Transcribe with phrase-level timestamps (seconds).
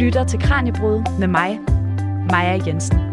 [0.00, 1.60] lytter til Kranjebrud med mig,
[2.30, 3.09] Maja Jensen.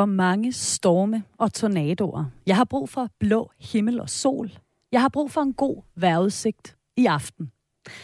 [0.00, 2.24] For mange storme og tornadoer.
[2.46, 4.50] Jeg har brug for blå himmel og sol.
[4.92, 7.50] Jeg har brug for en god vejrudsigt i aften.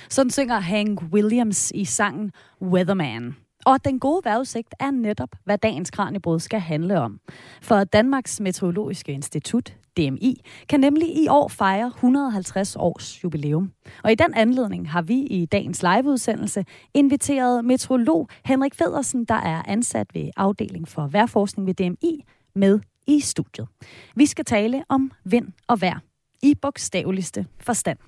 [0.08, 2.32] Sådan synger Hank Williams i sangen
[2.62, 3.36] Weatherman.
[3.66, 7.20] Og den gode vejrudsigt er netop, hvad dagens Kranjebrud skal handle om.
[7.62, 13.72] For Danmarks Meteorologiske Institut, DMI, kan nemlig i år fejre 150 års jubilæum.
[14.04, 19.62] Og i den anledning har vi i dagens liveudsendelse inviteret meteorolog Henrik Federsen, der er
[19.68, 22.24] ansat ved afdeling for vejrforskning ved DMI,
[22.54, 23.68] med i studiet.
[24.16, 25.98] Vi skal tale om vind og vejr
[26.42, 27.98] i bogstaveligste forstand.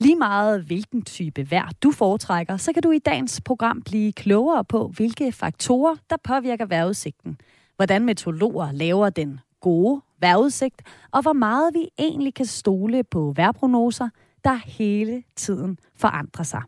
[0.00, 4.64] Lige meget hvilken type vejr du foretrækker, så kan du i dagens program blive klogere
[4.64, 7.38] på, hvilke faktorer, der påvirker vejrudsigten.
[7.76, 14.08] Hvordan meteorologer laver den gode vejrudsigt, og hvor meget vi egentlig kan stole på vejrprognoser,
[14.44, 16.62] der hele tiden forandrer sig.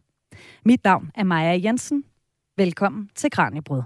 [0.65, 2.05] Mit navn er Maja Jensen.
[2.57, 3.83] Velkommen til Kranjebrød.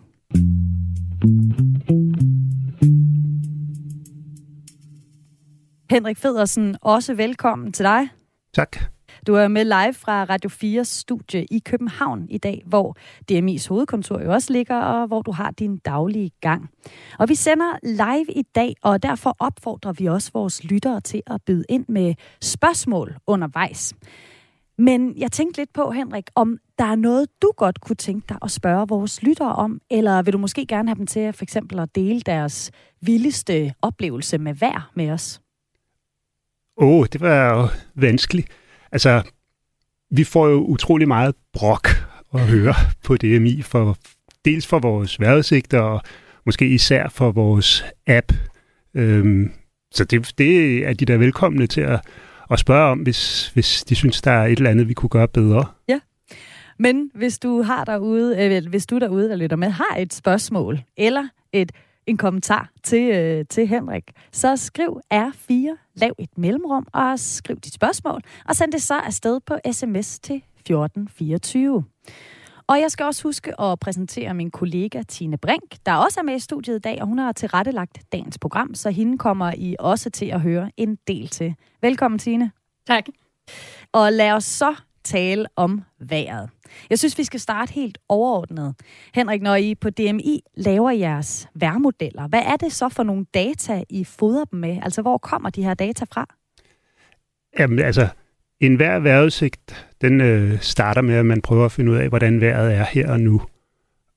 [5.91, 8.09] Henrik Federsen, også velkommen til dig.
[8.55, 8.92] Tak.
[9.27, 12.97] Du er med live fra Radio 4's studie i København i dag, hvor
[13.33, 16.71] DMI's hovedkontor jo også ligger, og hvor du har din daglige gang.
[17.19, 21.43] Og vi sender live i dag, og derfor opfordrer vi også vores lyttere til at
[21.47, 23.95] byde ind med spørgsmål undervejs.
[24.79, 28.39] Men jeg tænkte lidt på, Henrik, om der er noget, du godt kunne tænke dig
[28.43, 31.79] at spørge vores lyttere om, eller vil du måske gerne have dem til for eksempel
[31.79, 35.41] at dele deres vildeste oplevelse med vejr med os?
[36.77, 38.49] Åh, oh, det var jo vanskeligt.
[38.93, 39.23] Altså,
[40.11, 41.89] vi får jo utrolig meget brok
[42.35, 43.97] at høre på DMI, for,
[44.45, 46.03] dels for vores vejrudsigter, og
[46.47, 48.33] måske især for vores app.
[48.95, 49.53] Øhm,
[49.91, 52.01] så det, det er de der velkomne til at,
[52.51, 55.29] at spørge om, hvis, hvis de synes, der er et eller andet, vi kunne gøre
[55.29, 55.65] bedre.
[55.89, 56.01] Ja.
[56.79, 60.81] Men hvis du har derude, øh, hvis du derude, der lytter med, har et spørgsmål,
[60.97, 61.73] eller et
[62.07, 67.75] en kommentar til, øh, til Henrik, så skriv R4, lav et mellemrum og skriv dit
[67.75, 71.85] spørgsmål, og send det så afsted på sms til 1424.
[72.67, 76.35] Og jeg skal også huske at præsentere min kollega Tine Brink, der også er med
[76.35, 80.11] i studiet i dag, og hun har tilrettelagt dagens program, så hende kommer I også
[80.11, 81.55] til at høre en del til.
[81.81, 82.51] Velkommen, Tine.
[82.87, 83.05] Tak.
[83.93, 84.75] Og lad os så
[85.05, 86.51] tale om vejret.
[86.91, 88.75] Jeg synes, vi skal starte helt overordnet.
[89.15, 93.85] Henrik, når I på DMI laver jeres værmodeller, hvad er det så for nogle data,
[93.89, 94.79] I fodrer dem med?
[94.83, 96.27] Altså, hvor kommer de her data fra?
[97.59, 98.09] Jamen, altså,
[98.61, 102.41] en hver vejrudsigt, den øh, starter med, at man prøver at finde ud af, hvordan
[102.41, 103.43] vejret er her og nu.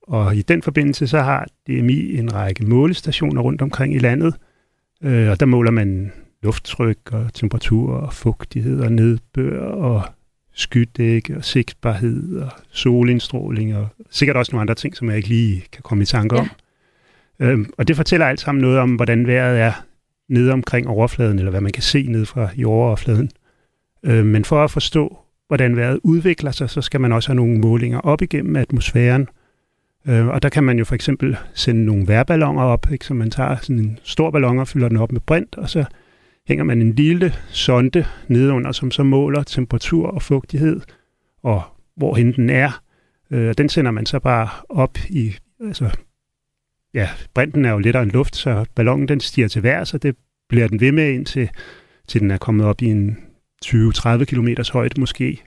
[0.02, 4.34] Og i den forbindelse, så har DMI en række målestationer rundt omkring i landet,
[5.02, 6.12] øh, og der måler man
[6.42, 10.02] lufttryk og temperatur og fugtighed og nedbør og
[10.56, 15.64] skydæk og sigtbarhed og solindstråling og sikkert også nogle andre ting, som jeg ikke lige
[15.72, 16.48] kan komme i tanke om.
[17.40, 17.46] Ja.
[17.46, 19.72] Øhm, og det fortæller alt sammen noget om, hvordan vejret er
[20.28, 23.30] nede omkring overfladen, eller hvad man kan se ned fra jordoverfladen.
[24.02, 25.18] Øhm, men for at forstå,
[25.48, 29.28] hvordan vejret udvikler sig, så skal man også have nogle målinger op igennem atmosfæren.
[30.08, 33.06] Øhm, og der kan man jo for eksempel sende nogle vejrballoner op, ikke?
[33.06, 35.84] så man tager sådan en stor ballon og fylder den op med brint, og så
[36.48, 40.80] hænger man en lille sonde nedenunder, som så måler temperatur og fugtighed,
[41.42, 41.62] og
[41.96, 42.82] hvorhen den er.
[43.30, 45.90] Øh, den sender man så bare op i, altså,
[46.94, 50.16] ja, brinten er jo lettere end luft, så ballonen den stiger til vejr, så det
[50.48, 51.50] bliver den ved med indtil
[52.08, 53.18] til den er kommet op i en
[53.64, 55.42] 20-30 km højde måske.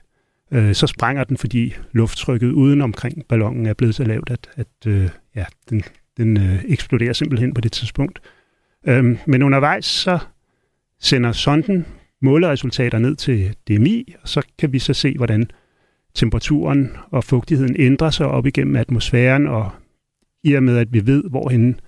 [0.52, 4.86] Øh, så sprænger den, fordi lufttrykket uden omkring ballonen er blevet så lavt, at, at
[4.86, 5.82] øh, ja, den,
[6.16, 8.20] den øh, eksploderer simpelthen på det tidspunkt.
[8.86, 10.18] Øh, men undervejs så
[11.00, 11.86] sender sonden
[12.22, 15.50] måleresultater ned til DMI, og så kan vi så se, hvordan
[16.14, 19.70] temperaturen og fugtigheden ændrer sig op igennem atmosfæren, og
[20.44, 21.80] i og med, at vi ved, hvorhen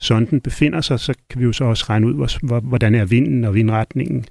[0.00, 3.54] sonden befinder sig, så kan vi jo så også regne ud, hvordan er vinden og
[3.54, 4.24] vindretningen.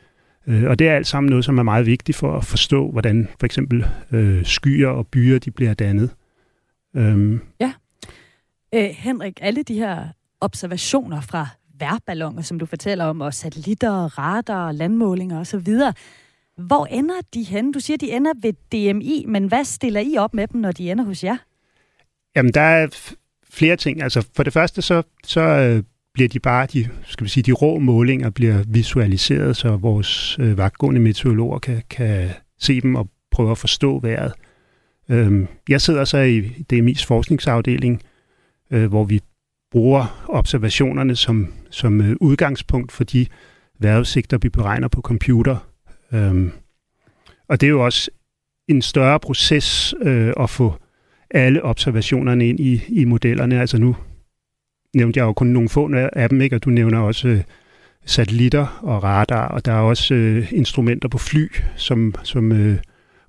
[0.47, 3.27] Øh, og det er alt sammen noget, som er meget vigtigt for at forstå, hvordan
[3.39, 6.09] for eksempel øh, skyer og byer de bliver dannet.
[6.95, 7.41] Øhm.
[7.59, 7.74] Ja.
[8.75, 10.07] Øh, Henrik, alle de her
[10.41, 11.47] observationer fra
[11.79, 15.73] værballoner, som du fortæller om, og satellitter, radar, landmålinger osv.
[16.57, 17.71] Hvor ender de hen?
[17.71, 20.91] Du siger, de ender ved DMI, men hvad stiller I op med dem, når de
[20.91, 21.37] ender hos jer?
[22.35, 22.87] Jamen, der er
[23.49, 24.01] flere ting.
[24.01, 25.83] Altså, for det første, så, så øh,
[26.13, 30.57] bliver de bare, de, skal vi sige, de rå målinger bliver visualiseret, så vores øh,
[30.57, 32.29] vagtgående meteorologer kan, kan
[32.59, 34.33] se dem og prøve at forstå vejret.
[35.09, 36.41] Øhm, jeg sidder så i
[36.73, 38.01] DMI's forskningsafdeling,
[38.71, 39.21] øh, hvor vi
[39.71, 43.25] bruger observationerne som, som øh, udgangspunkt for de
[43.80, 45.57] vejrudsigter, vi beregner på computer.
[46.13, 46.51] Øhm,
[47.48, 48.12] og det er jo også
[48.68, 50.74] en større proces øh, at få
[51.31, 53.60] alle observationerne ind i, i modellerne.
[53.60, 53.95] Altså nu
[54.95, 56.56] nævnte jeg jo kun nogle få af dem, ikke?
[56.56, 57.42] og du nævner også øh,
[58.06, 62.77] satellitter og radar, og der er også øh, instrumenter på fly, som, som øh,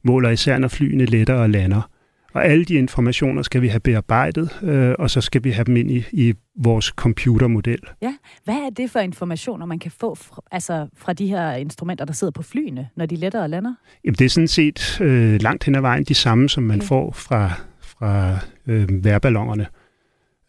[0.02, 1.90] måler især, når flyene letter og lander.
[2.32, 5.76] Og alle de informationer skal vi have bearbejdet, øh, og så skal vi have dem
[5.76, 7.80] ind i, i vores computermodel.
[8.02, 12.04] Ja, hvad er det for informationer, man kan få fra, altså fra de her instrumenter,
[12.04, 13.74] der sidder på flyene, når de letter og lander?
[14.04, 16.86] Jamen, det er sådan set øh, langt hen ad vejen de samme, som man okay.
[16.88, 17.50] får fra,
[17.80, 19.66] fra øh, værballonerne.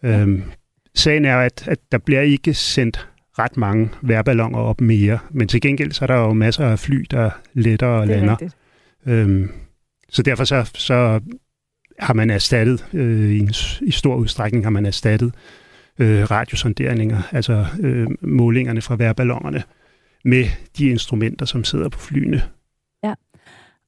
[0.03, 0.19] Ja.
[0.19, 0.43] Øhm,
[0.95, 3.07] sagen er, at, at der bliver ikke sendt
[3.39, 7.05] ret mange værballoner op mere, men til gengæld så er der jo masser af fly,
[7.11, 8.35] der letter og lander.
[9.05, 9.51] Øhm,
[10.09, 11.19] så derfor så, så
[12.01, 15.33] har man erstattet, øh, i, en, i stor udstrækning har man erstattet
[15.99, 19.63] øh, radiosonderinger, altså øh, målingerne fra værballonerne,
[20.25, 20.45] med
[20.77, 22.41] de instrumenter, som sidder på flyene.
[23.03, 23.13] Ja,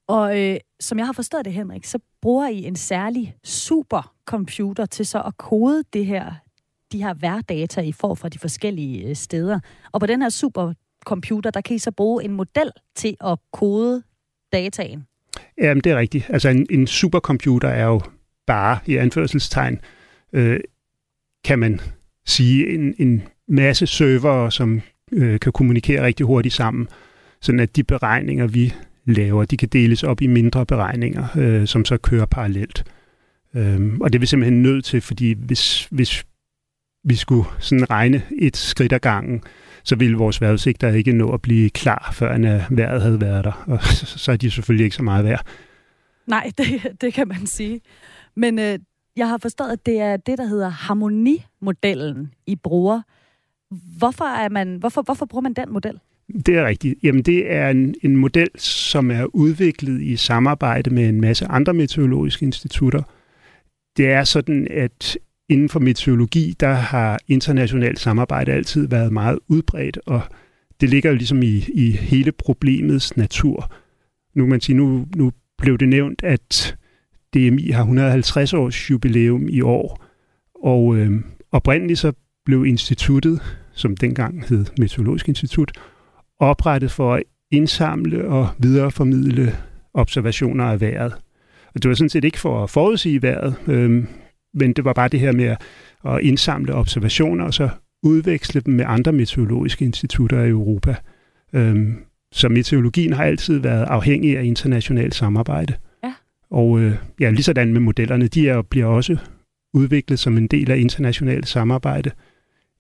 [0.07, 5.05] og øh, som jeg har forstået det, Henrik, så bruger I en særlig supercomputer til
[5.05, 6.33] så at kode det her,
[6.91, 9.59] de her værdata, I får fra de forskellige øh, steder.
[9.91, 14.03] Og på den her supercomputer, der kan I så bruge en model til at kode
[14.53, 15.05] dataen.
[15.61, 16.25] Jamen, det er rigtigt.
[16.29, 18.01] Altså, en, en supercomputer er jo
[18.47, 19.79] bare, i anførselstegn,
[20.33, 20.59] øh,
[21.43, 21.79] kan man
[22.25, 26.87] sige, en, en masse server, som øh, kan kommunikere rigtig hurtigt sammen,
[27.41, 28.73] sådan at de beregninger, vi
[29.05, 32.83] laver, de kan deles op i mindre beregninger, øh, som så kører parallelt.
[33.55, 36.25] Øh, og det er vi simpelthen nødt til, fordi hvis, hvis
[37.03, 39.43] vi skulle sådan regne et skridt ad gangen,
[39.83, 42.43] så ville vores vejrudsigter ikke nå at blive klar, før en
[42.77, 43.63] vejret havde været der.
[43.67, 43.83] Og
[44.23, 45.45] så er de selvfølgelig ikke så meget værd.
[46.27, 47.81] Nej, det, det kan man sige.
[48.35, 48.79] Men øh,
[49.15, 53.01] jeg har forstået, at det er det, der hedder harmonimodellen, I bruger.
[53.97, 55.99] Hvorfor, er man, hvorfor, hvorfor bruger man den model?
[56.45, 56.95] Det er rigtigt.
[57.03, 61.73] Jamen, det er en, en model, som er udviklet i samarbejde med en masse andre
[61.73, 63.03] meteorologiske institutter.
[63.97, 65.17] Det er sådan, at
[65.49, 70.21] inden for meteorologi, der har internationalt samarbejde altid været meget udbredt, og
[70.81, 73.73] det ligger jo ligesom i, i hele problemets natur.
[74.35, 76.77] Nu man sige, nu, nu blev det nævnt, at
[77.33, 80.03] DMI har 150 års jubilæum i år,
[80.63, 81.11] og øh,
[81.51, 82.13] oprindeligt så
[82.45, 83.41] blev instituttet,
[83.73, 85.71] som dengang hed Meteorologisk Institut,
[86.39, 89.55] oprettet for at indsamle og videreformidle
[89.93, 91.13] observationer af vejret.
[91.75, 94.03] Og det var sådan set ikke for at forudsige vejret, øh,
[94.53, 95.55] men det var bare det her med
[96.05, 97.69] at indsamle observationer og så
[98.03, 100.95] udveksle dem med andre meteorologiske institutter i Europa.
[101.53, 101.95] Øhm,
[102.31, 105.73] så meteorologien har altid været afhængig af internationalt samarbejde.
[106.03, 106.13] Ja.
[106.51, 109.17] Og øh, ja, lige sådan med modellerne, de er, bliver også
[109.73, 112.11] udviklet som en del af internationalt samarbejde.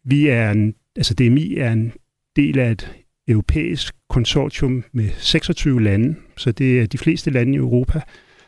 [0.05, 1.93] Vi er en, altså DMI er en
[2.35, 2.95] del af et
[3.27, 8.01] europæisk konsortium med 26 lande, så det er de fleste lande i Europa,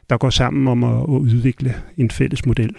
[0.09, 2.75] der går sammen om at, at udvikle en fælles model.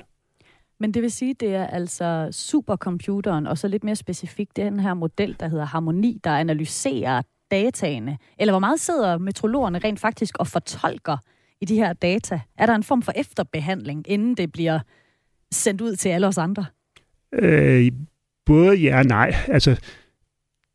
[0.81, 4.95] Men det vil sige, det er altså supercomputeren, og så lidt mere specifikt den her
[4.95, 8.19] model, der hedder Harmoni, der analyserer dataene.
[8.39, 11.17] Eller hvor meget sidder metrologerne rent faktisk og fortolker
[11.61, 12.41] i de her data?
[12.59, 14.81] Er der en form for efterbehandling, inden det bliver
[15.51, 16.67] sendt ud til alle os andre?
[17.33, 17.93] Øh,
[18.47, 19.35] både ja og nej.
[19.49, 19.81] Altså,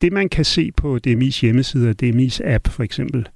[0.02, 3.30] det man kan se på DMI's hjemmeside og DMI's app for eksempel,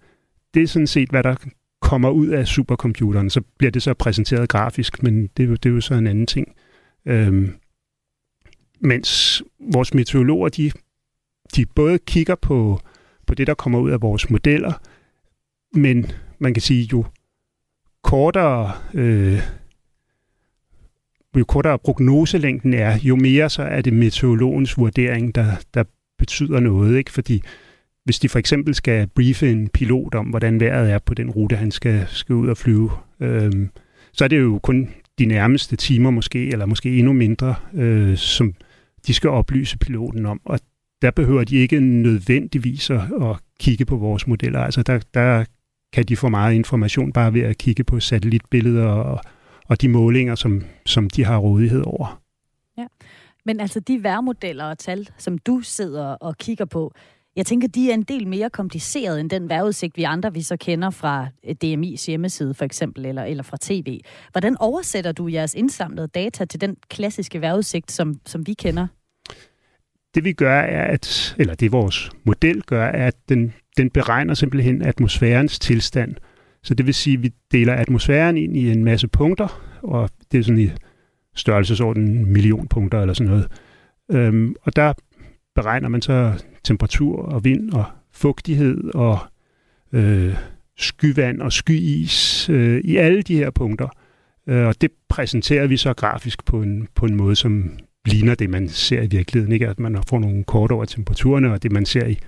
[0.54, 1.36] det er sådan set, hvad der
[1.86, 5.82] kommer ud af supercomputeren, så bliver det så præsenteret grafisk, men det, det er jo
[5.82, 6.48] så en anden ting.
[7.06, 7.54] Øhm,
[8.80, 10.72] mens vores meteorologer, de,
[11.56, 12.80] de både kigger på,
[13.28, 14.74] på det, der kommer ud af vores modeller,
[15.74, 17.06] men man kan sige, jo
[18.04, 19.40] kortere, øh,
[21.38, 25.84] jo kortere prognoselængden er, jo mere så er det meteorologens vurdering, der, der
[26.18, 27.12] betyder noget, ikke?
[27.12, 27.42] Fordi
[28.06, 31.56] hvis de for eksempel skal briefe en pilot om, hvordan vejret er på den rute,
[31.56, 33.68] han skal, skal ud og flyve, øh,
[34.14, 38.54] så er det jo kun de nærmeste timer måske, eller måske endnu mindre, øh, som
[39.08, 40.42] de skal oplyse piloten om.
[40.46, 40.60] Og
[41.02, 44.60] der behøver de ikke nødvendigvis at, at kigge på vores modeller.
[44.60, 45.46] Altså der, der
[45.94, 49.22] kan de få meget information bare ved at kigge på satellitbilleder og,
[49.68, 52.22] og de målinger, som, som de har rådighed over.
[52.78, 52.86] Ja.
[53.46, 56.94] Men altså de værmodeller og tal, som du sidder og kigger på,
[57.36, 60.58] jeg tænker, de er en del mere kompliceret end den vejrudsigt, vi andre vi så
[60.58, 64.00] kender fra øh, DMI's hjemmeside for eksempel, eller, eller fra tv.
[64.32, 68.88] Hvordan oversætter du jeres indsamlede data til den klassiske vejrudsigt, som, som vi kender?
[70.16, 74.34] Det vi gør er, at, eller det vores model gør, er, at den, den beregner
[74.34, 76.16] simpelthen atmosfærens tilstand.
[76.64, 80.40] Så det vil sige, at vi deler atmosfæren ind i en masse punkter, og det
[80.40, 80.70] er sådan i
[81.36, 83.48] størrelsesorden en million punkter eller sådan noget.
[84.12, 84.94] Øhm, og der
[85.56, 89.20] beregner man så temperatur og vind og fugtighed og
[89.92, 90.36] øh,
[90.78, 93.88] skyvand og skyis øh, i alle de her punkter.
[94.48, 98.50] Øh, og det præsenterer vi så grafisk på en, på en måde, som ligner det,
[98.50, 99.54] man ser i virkeligheden.
[99.54, 99.68] Ikke?
[99.68, 102.20] At man får nogle kort over temperaturerne, og det, man ser i,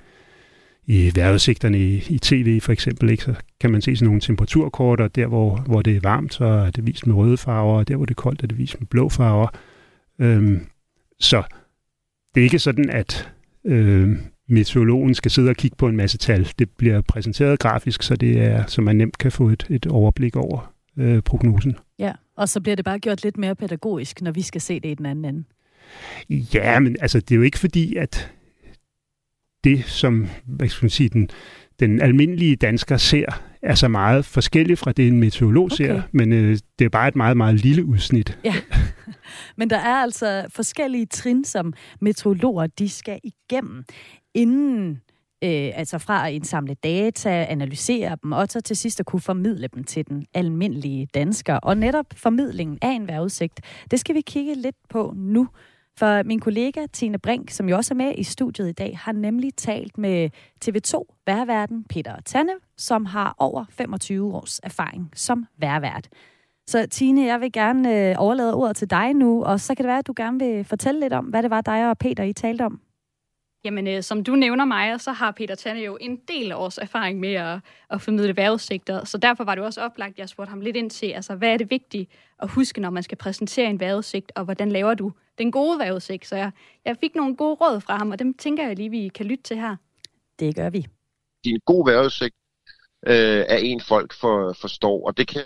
[0.86, 3.24] i vejrudsigterne i, i tv for eksempel, ikke?
[3.24, 6.46] så kan man se sådan nogle temperaturkort, og der, hvor, hvor det er varmt, så
[6.46, 8.80] er det vist med røde farver, og der, hvor det er koldt, er det vist
[8.80, 9.48] med blå farver.
[10.20, 10.66] Øhm,
[11.20, 11.44] så
[12.36, 13.32] det er ikke sådan, at
[13.68, 14.18] øh,
[14.50, 16.52] meteorologen skal sidde og kigge på en masse tal.
[16.60, 20.36] Det bliver præsenteret grafisk, så det er, så man nemt kan få et, et overblik
[20.36, 21.76] over øh, prognosen.
[22.00, 24.90] Ja, og så bliver det bare gjort lidt mere pædagogisk, når vi skal se det
[24.90, 25.44] i den anden ende.
[26.30, 28.32] Ja, men altså, det er jo ikke fordi, at
[29.64, 31.30] det, som hvad skal man sige, den,
[31.80, 35.76] den almindelige dansker ser, er så meget forskelligt fra det, en meteorolog okay.
[35.76, 38.38] ser, men øh, det er bare et meget, meget lille udsnit.
[38.44, 38.56] Ja,
[39.58, 43.84] men der er altså forskellige trin, som meteorologer de skal igennem,
[44.34, 45.02] inden
[45.44, 49.68] øh, altså fra at indsamle data, analysere dem, og så til sidst at kunne formidle
[49.68, 51.56] dem til den almindelige dansker.
[51.56, 53.62] Og netop formidlingen af en vejrudsigt,
[53.92, 55.48] det skal vi kigge lidt på nu.
[55.98, 59.12] For min kollega Tine Brink, som jo også er med i studiet i dag, har
[59.12, 60.30] nemlig talt med
[60.66, 66.08] TV2 værverden Peter Tanne, som har over 25 års erfaring som værvært.
[66.68, 69.88] Så Tine, jeg vil gerne øh, overlade ordet til dig nu, og så kan det
[69.88, 72.34] være, at du gerne vil fortælle lidt om, hvad det var dig og Peter, I
[72.34, 72.82] talte om.
[73.64, 77.20] Jamen, øh, som du nævner mig, så har Peter Tanne jo en del års erfaring
[77.20, 77.60] med at,
[77.90, 80.90] at formidle vejrudsigter, så derfor var det også oplagt, at jeg spurgte ham lidt ind
[80.90, 84.44] til, altså, hvad er det vigtigt at huske, når man skal præsentere en vejrudsigt, og
[84.44, 86.28] hvordan laver du den gode vejrudsigt?
[86.28, 86.52] Så jeg,
[86.86, 89.44] jeg fik nogle gode råd fra ham, og dem tænker jeg lige, vi kan lytte
[89.44, 89.76] til her.
[90.40, 90.88] Det gør vi.
[91.46, 92.36] En god vejrudsigt
[93.08, 95.42] øh, er en, folk for, forstår, og det kan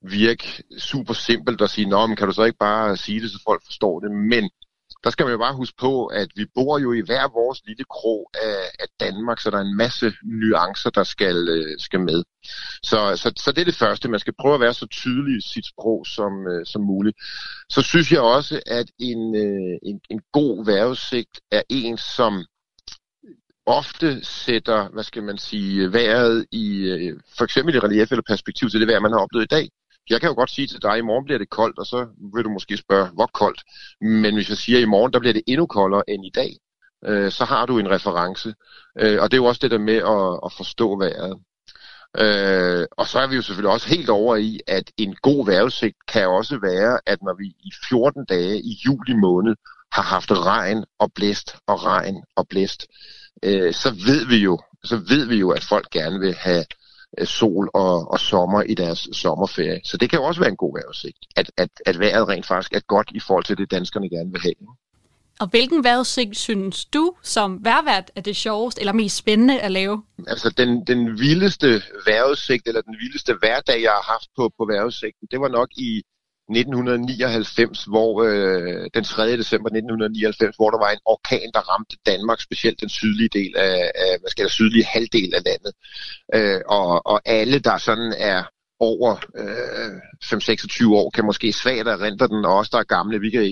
[0.00, 3.40] virke super simpelt at sige, nå, men kan du så ikke bare sige det, så
[3.46, 4.50] folk forstår det, men
[5.04, 7.84] der skal man jo bare huske på, at vi bor jo i hver vores lille
[7.84, 12.22] krog af, af Danmark, så der er en masse nuancer, der skal, øh, skal med.
[12.82, 14.08] Så, så, så det er det første.
[14.08, 17.16] Man skal prøve at være så tydelig i sit sprog som, øh, som muligt.
[17.70, 22.44] Så synes jeg også, at en, øh, en, en god vejrudsigt er en, som
[23.66, 28.70] ofte sætter, hvad skal man sige, vejret i, øh, for eksempel i relief eller perspektiv
[28.70, 29.68] til det vejr, man har oplevet i dag
[30.10, 32.06] jeg kan jo godt sige til dig, at i morgen bliver det koldt, og så
[32.34, 33.60] vil du måske spørge, hvor koldt.
[34.00, 36.56] Men hvis jeg siger, at i morgen der bliver det endnu koldere end i dag,
[37.04, 38.54] øh, så har du en reference.
[38.98, 41.38] Øh, og det er jo også det der med at, at forstå vejret.
[42.18, 45.96] Øh, og så er vi jo selvfølgelig også helt over i, at en god vejrudsigt
[46.08, 49.54] kan også være, at når vi i 14 dage i juli måned
[49.92, 52.86] har haft regn og blæst og regn og blæst,
[53.42, 56.64] øh, så ved vi jo, så ved vi jo, at folk gerne vil have
[57.24, 59.80] sol og, og sommer i deres sommerferie.
[59.84, 62.72] Så det kan jo også være en god vejrudsigt, at, at, at vejret rent faktisk
[62.72, 64.54] er godt i forhold til det, danskerne gerne vil have.
[65.40, 70.02] Og hvilken vejrudsigt synes du som værvært er det sjoveste eller mest spændende at lave?
[70.26, 75.28] Altså den, den vildeste vejrudsigt, eller den vildeste hverdag, jeg har haft på, på vejrudsigten,
[75.30, 76.02] det var nok i
[76.50, 79.36] 1999, hvor øh, den 3.
[79.36, 83.90] december 1999, hvor der var en orkan, der ramte Danmark, specielt den sydlige del af,
[83.94, 85.72] af hvad skal jeg, sydlige halvdel af landet.
[86.34, 88.42] Øh, og, og alle, der sådan er
[88.90, 89.10] over
[89.42, 89.92] øh,
[90.24, 93.42] 5-26 år, kan måske svagt erindre den, og også der er gamle, vi kan,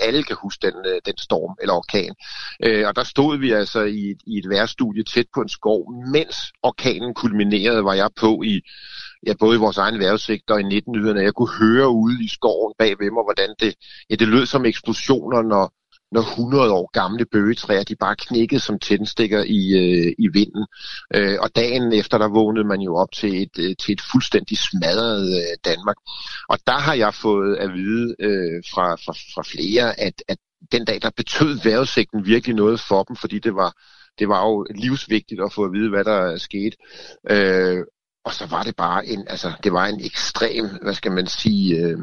[0.00, 2.14] alle kan huske den, øh, den storm eller orkan.
[2.64, 5.80] Øh, og der stod vi altså i, i et værstudie tæt på en skov,
[6.16, 8.60] mens orkanen kulminerede, var jeg på i
[9.26, 12.72] ja, både i vores egen vejrudsigt og i 19 Jeg kunne høre ude i skoven
[12.78, 13.74] bag ved mig, hvordan det,
[14.10, 15.72] ja, det lød som eksplosioner, når,
[16.12, 20.66] når 100 år gamle bøgetræer, de bare knækkede som tændstikker i, øh, i vinden.
[21.14, 24.58] Øh, og dagen efter, der vågnede man jo op til et, øh, til et fuldstændig
[24.58, 25.96] smadret øh, Danmark.
[26.48, 30.38] Og der har jeg fået at vide øh, fra, fra, fra flere, at, at
[30.72, 33.72] den dag, der betød vejrudsigten virkelig noget for dem, fordi det var,
[34.18, 36.76] det var jo livsvigtigt at få at vide, hvad der skete.
[37.30, 37.84] Øh,
[38.24, 41.78] og så var det bare en, altså, det var en ekstrem, hvad skal man sige,
[41.78, 41.98] øh,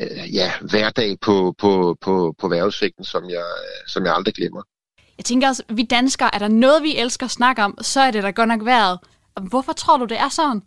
[0.00, 3.46] øh, ja, hverdag på, på, på, på vejrudsigten, som jeg,
[3.86, 4.62] som jeg aldrig glemmer.
[5.18, 8.10] Jeg tænker også, vi danskere, er der noget, vi elsker at snakke om, så er
[8.10, 8.98] det da godt nok været.
[9.50, 10.62] Hvorfor tror du, det er sådan?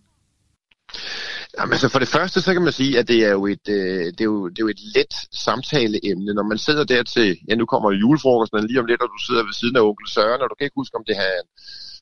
[1.58, 4.06] Jamen, altså for det første, så kan man sige, at det er jo et, øh,
[4.16, 5.14] det er jo, det er jo et let
[5.46, 6.34] samtaleemne.
[6.34, 9.44] Når man sidder der til, ja nu kommer julefrokosten lige om lidt, og du sidder
[9.44, 11.36] ved siden af onkel Søren, og du kan ikke huske, om det er,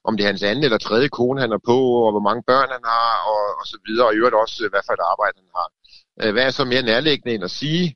[0.07, 2.69] om det er hans anden eller tredje kone, han er på, og hvor mange børn
[2.75, 5.51] han har, og, og så videre, og i øvrigt også, hvad for et arbejde han
[5.59, 5.67] har.
[6.21, 7.95] Øh, hvad er så mere nærliggende end at sige,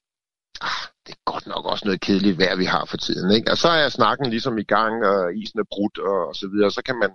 [0.61, 3.31] ah, det er godt nok også noget kedeligt vejr, vi har for tiden.
[3.31, 3.51] Ikke?
[3.51, 6.71] Og så er snakken ligesom i gang, og isen er brudt, og, og så videre.
[6.71, 7.11] Så kan man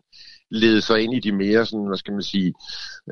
[0.50, 2.54] lede sig ind i de mere, sådan, hvad skal man sige,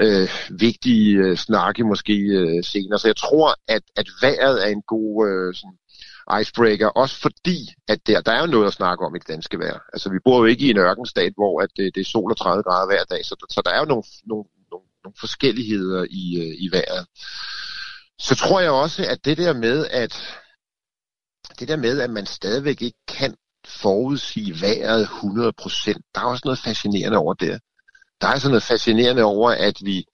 [0.01, 2.99] øh, vigtige øh, snakke måske øh, senere.
[2.99, 5.79] Så jeg tror, at, at vejret er en god øh, sådan,
[6.41, 9.59] icebreaker, også fordi, at der, der er jo noget at snakke om i det danske
[9.59, 9.79] vejr.
[9.93, 12.37] Altså, vi bor jo ikke i en ørkenstat, hvor at det, det er sol og
[12.37, 16.25] 30 grader hver dag, så, så der er jo nogle, nogle, nogle, nogle forskelligheder i,
[16.43, 17.07] øh, i vejret.
[18.19, 20.41] Så tror jeg også, at det der med, at
[21.59, 26.59] det der med, at man stadigvæk ikke kan forudsige vejret 100%, der er også noget
[26.59, 27.61] fascinerende over det.
[28.21, 30.05] Der er sådan noget fascinerende over, at vi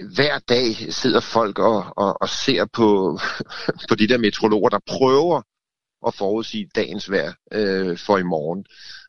[0.00, 3.18] øh, hver dag sidder folk og, og, og ser på,
[3.88, 5.42] på de der meteorologer, der prøver
[6.06, 8.64] at forudsige dagens vejr øh, for i morgen.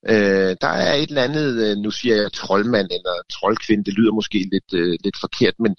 [0.10, 4.14] Øh, der er et eller andet, øh, nu siger jeg troldmand eller troldkvinde, det lyder
[4.14, 5.76] måske lidt, øh, lidt forkert, men,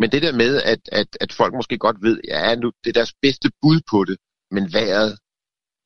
[0.00, 3.00] men det der med, at, at, at folk måske godt ved, ja, nu, det er
[3.00, 4.16] deres bedste bud på det,
[4.50, 5.18] men vejret,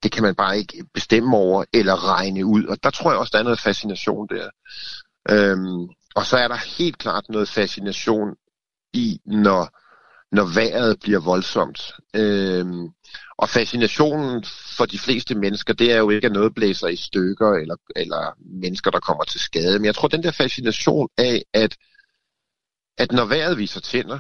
[0.03, 2.65] det kan man bare ikke bestemme over eller regne ud.
[2.65, 4.49] Og der tror jeg også, der er noget fascination der.
[5.31, 8.35] Øhm, og så er der helt klart noget fascination
[8.93, 9.69] i, når,
[10.37, 11.93] når vejret bliver voldsomt.
[12.17, 12.89] Øhm,
[13.39, 14.45] og fascinationen
[14.77, 18.37] for de fleste mennesker, det er jo ikke, at noget blæser i stykker, eller, eller
[18.61, 19.79] mennesker, der kommer til skade.
[19.79, 21.77] Men jeg tror, den der fascination af, at,
[22.99, 24.19] at når vejret viser tænder,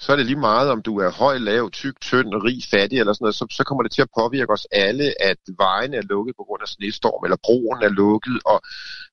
[0.00, 3.12] så er det lige meget, om du er høj, lav, tyk, tynd, rig, fattig eller
[3.12, 6.34] sådan noget, så, så kommer det til at påvirke os alle, at vejen er lukket
[6.36, 8.60] på grund af snestorm, eller broen er lukket, og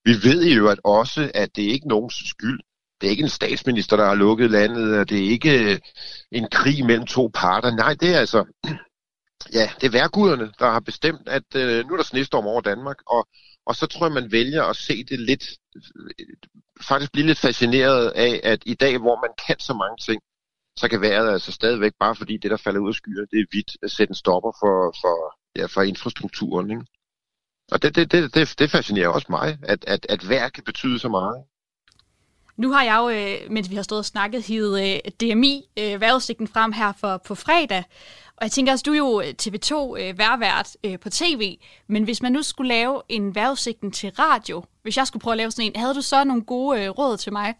[0.06, 2.60] vi ved jo at også, at det er ikke nogens skyld.
[3.02, 5.80] Det er ikke en statsminister, der har lukket landet, og det er ikke øh,
[6.32, 7.76] en krig mellem to parter.
[7.76, 8.46] Nej, det er altså,
[9.58, 12.98] ja, det er værguderne, der har bestemt, at øh, nu er der snestorm over Danmark,
[13.08, 13.28] og,
[13.66, 15.46] og så tror jeg, man vælger at se det lidt,
[16.82, 20.22] faktisk blive lidt fascineret af, at i dag, hvor man kan så mange ting,
[20.80, 23.46] så kan vejret altså stadigvæk, bare fordi det, der falder ud af skyer, det er
[23.52, 25.16] hvidt, at sætte en stopper for, for,
[25.60, 26.72] ja, for infrastrukturen.
[26.72, 26.86] Ikke?
[27.72, 31.00] Og det, det, det, det, det fascinerer også mig, at, at, at vejr kan betyde
[31.00, 31.44] så meget.
[32.58, 36.02] Nu har jeg jo, øh, mens vi har stået og snakket, hivet øh, DMI, øh,
[36.02, 37.84] vejrudsigten frem her for, på fredag.
[38.38, 42.04] Og jeg tænker også, du er jo øh, TV2 øh, værvært øh, på tv, men
[42.04, 45.52] hvis man nu skulle lave en vejrudsigten til radio, hvis jeg skulle prøve at lave
[45.52, 47.56] sådan en, havde du så nogle gode øh, råd til mig?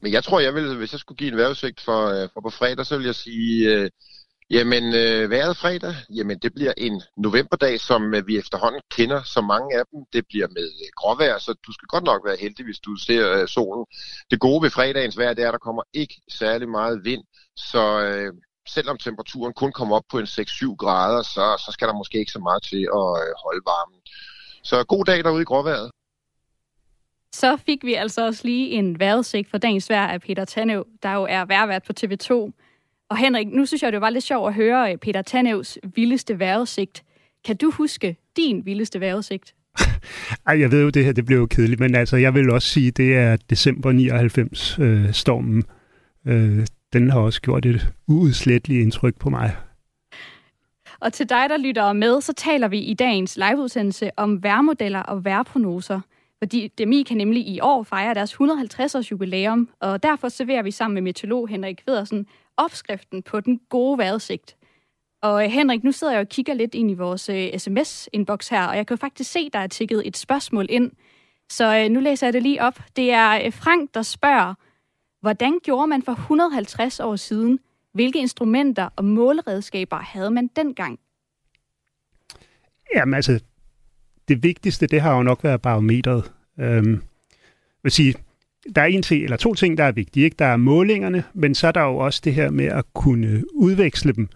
[0.00, 2.50] Men jeg tror, jeg ville, hvis jeg skulle give en vejrudsigt for, øh, for på
[2.50, 3.90] fredag, så ville jeg sige, øh,
[4.50, 9.40] jamen øh, vejret fredag, jamen det bliver en novemberdag, som øh, vi efterhånden kender så
[9.40, 10.00] mange af dem.
[10.12, 13.40] Det bliver med øh, gråvejr, så du skal godt nok være heldig, hvis du ser
[13.40, 13.86] øh, solen.
[14.30, 17.24] Det gode ved fredagens vejr, det er, at der kommer ikke særlig meget vind,
[17.56, 18.32] så øh,
[18.68, 22.32] selvom temperaturen kun kommer op på en 6-7 grader, så, så skal der måske ikke
[22.32, 23.98] så meget til at øh, holde varmen.
[24.62, 25.90] Så god dag derude i gråvejret.
[27.34, 31.12] Så fik vi altså også lige en vejrudsigt for dagens vejr af Peter Tanev, der
[31.12, 32.52] jo er værvært på TV2.
[33.08, 36.38] Og Henrik, nu synes jeg, det var lidt sjovt at høre øh, Peter Tanevs vildeste
[36.38, 37.04] vejrudsigt.
[37.44, 39.54] Kan du huske din vildeste vejrudsigt?
[40.46, 42.68] Ej, jeg ved jo, det her det blev jo kedeligt, men altså, jeg vil også
[42.68, 45.62] sige, det er december 99-stormen.
[46.26, 49.56] Øh, øh, den har også gjort et uudsletteligt indtryk på mig.
[51.00, 55.24] Og til dig, der lytter med, så taler vi i dagens liveudsendelse om værmodeller og
[55.24, 56.00] vejrprognoser.
[56.38, 60.94] Fordi DMI kan nemlig i år fejre deres 150-års jubilæum, og derfor serverer vi sammen
[60.94, 62.26] med meteorolog Henrik Vedersen
[62.56, 64.56] opskriften på den gode vejrudsigt.
[65.22, 68.48] Og øh, Henrik, nu sidder jeg og kigger lidt ind i vores øh, uh, sms-inbox
[68.50, 70.90] her, og jeg kan faktisk se, der er tikket et spørgsmål ind.
[71.50, 72.78] Så uh, nu læser jeg det lige op.
[72.96, 74.54] Det er Frank, der spørger,
[75.22, 77.58] hvordan gjorde man for 150 år siden?
[77.94, 80.98] Hvilke instrumenter og måleredskaber havde man dengang?
[82.94, 83.40] Jamen altså,
[84.28, 86.32] det vigtigste, det har jo nok været barometret.
[86.60, 87.02] Øhm,
[87.82, 88.14] vil sige,
[88.74, 90.24] der er en ting, eller to ting, der er vigtige.
[90.24, 90.36] Ikke?
[90.38, 94.12] Der er målingerne, men så er der jo også det her med at kunne udveksle
[94.12, 94.28] dem.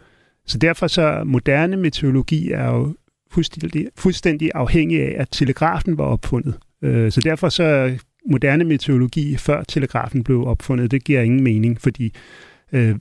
[0.47, 2.95] Så derfor så moderne meteorologi er jo
[3.31, 6.59] fuldstændig, fuldstændig afhængig af, at telegrafen var opfundet.
[6.83, 7.99] Øh, så derfor så
[8.31, 12.15] moderne meteorologi, før telegrafen blev opfundet, det giver ingen mening, fordi
[12.73, 12.97] øh,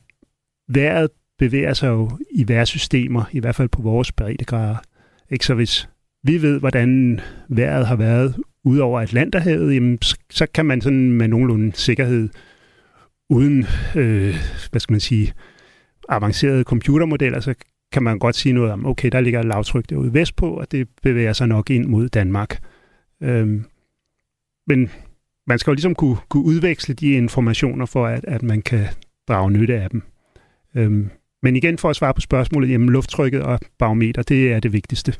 [0.69, 1.09] vejret
[1.39, 4.77] bevæger sig jo i vejrsystemer, i hvert fald på vores breddegrader.
[5.31, 5.45] Ikke?
[5.45, 5.89] Så hvis
[6.23, 11.27] vi ved, hvordan vejret har været ud over Atlanterhavet, jamen, så kan man sådan med
[11.27, 12.29] nogenlunde sikkerhed,
[13.29, 14.35] uden, øh,
[14.71, 15.33] hvad skal man sige,
[16.09, 17.53] avancerede computermodeller, så
[17.91, 20.87] kan man godt sige noget om, okay, der ligger et lavtryk derude vestpå, og det
[21.03, 22.63] bevæger sig nok ind mod Danmark.
[23.23, 23.65] Øhm,
[24.67, 24.89] men
[25.47, 28.87] man skal jo ligesom kunne, kunne udveksle de informationer for, at, at man kan
[29.27, 30.01] drage nytte af dem.
[30.75, 31.09] Øhm,
[31.43, 35.15] men igen for at svare på spørgsmålet, jamen lufttrykket og barometer, det er det vigtigste.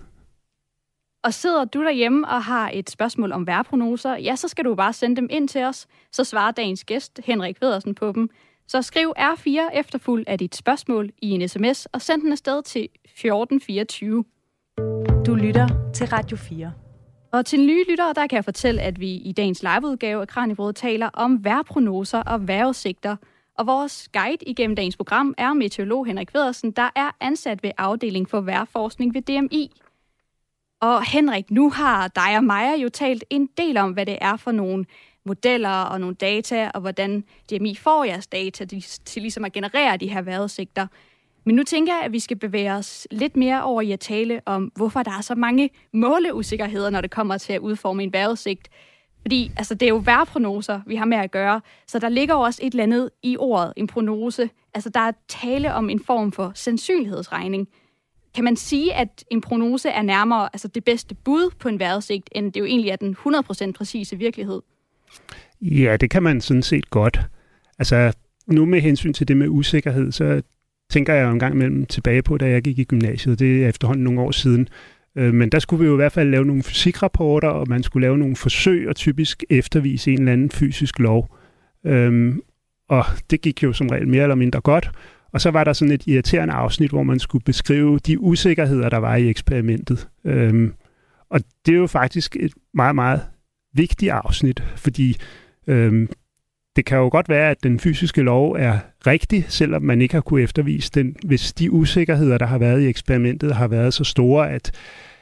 [1.23, 4.93] Og sidder du derhjemme og har et spørgsmål om vejrprognoser, ja, så skal du bare
[4.93, 5.87] sende dem ind til os.
[6.11, 8.29] Så svarer dagens gæst, Henrik Vedersen, på dem.
[8.67, 12.89] Så skriv R4 efterfuld af dit spørgsmål i en sms og send den afsted til
[13.03, 14.23] 1424.
[15.25, 16.84] Du lytter til Radio 4.
[17.35, 20.73] Og til nye lyttere, der kan jeg fortælle, at vi i dagens liveudgave af Kranjebrød
[20.73, 23.15] taler om vejrprognoser og vejrudsigter.
[23.57, 28.29] Og vores guide igennem dagens program er meteorolog Henrik Vedersen, der er ansat ved afdeling
[28.29, 29.81] for vejrforskning ved DMI.
[30.81, 34.35] Og Henrik, nu har dig og Maja jo talt en del om, hvad det er
[34.37, 34.85] for nogle
[35.25, 38.65] modeller og nogle data, og hvordan DMI får jeres data
[39.05, 40.87] til ligesom at generere de her vejrudsigter.
[41.45, 44.41] Men nu tænker jeg, at vi skal bevæge os lidt mere over i at tale
[44.45, 48.69] om, hvorfor der er så mange måleusikkerheder, når det kommer til at udforme en vejrudsigt.
[49.21, 52.41] Fordi altså, det er jo vejrprognoser, vi har med at gøre, så der ligger jo
[52.41, 54.49] også et eller andet i ordet, en prognose.
[54.73, 57.67] Altså, der er tale om en form for sandsynlighedsregning.
[58.35, 62.29] Kan man sige, at en prognose er nærmere altså det bedste bud på en vejrudsigt,
[62.31, 64.61] end det jo egentlig er den 100% præcise virkelighed?
[65.61, 67.21] Ja, det kan man sådan set godt.
[67.79, 68.13] Altså,
[68.47, 70.41] nu med hensyn til det med usikkerhed, så
[70.89, 73.39] tænker jeg jo en gang imellem tilbage på, da jeg gik i gymnasiet.
[73.39, 74.67] Det er efterhånden nogle år siden.
[75.15, 78.05] Øh, men der skulle vi jo i hvert fald lave nogle fysikrapporter, og man skulle
[78.05, 81.37] lave nogle forsøg og typisk eftervise en eller anden fysisk lov.
[81.85, 82.41] Øhm,
[82.89, 84.91] og det gik jo som regel mere eller mindre godt.
[85.33, 88.97] Og så var der sådan et irriterende afsnit, hvor man skulle beskrive de usikkerheder, der
[88.97, 90.07] var i eksperimentet.
[90.25, 90.73] Øhm,
[91.29, 93.21] og det er jo faktisk et meget, meget
[93.73, 95.17] vigtigt afsnit, fordi
[95.67, 96.09] øhm,
[96.75, 100.21] det kan jo godt være, at den fysiske lov er rigtig, selvom man ikke har
[100.21, 104.51] kunne eftervise den, hvis de usikkerheder, der har været i eksperimentet, har været så store,
[104.51, 104.71] at,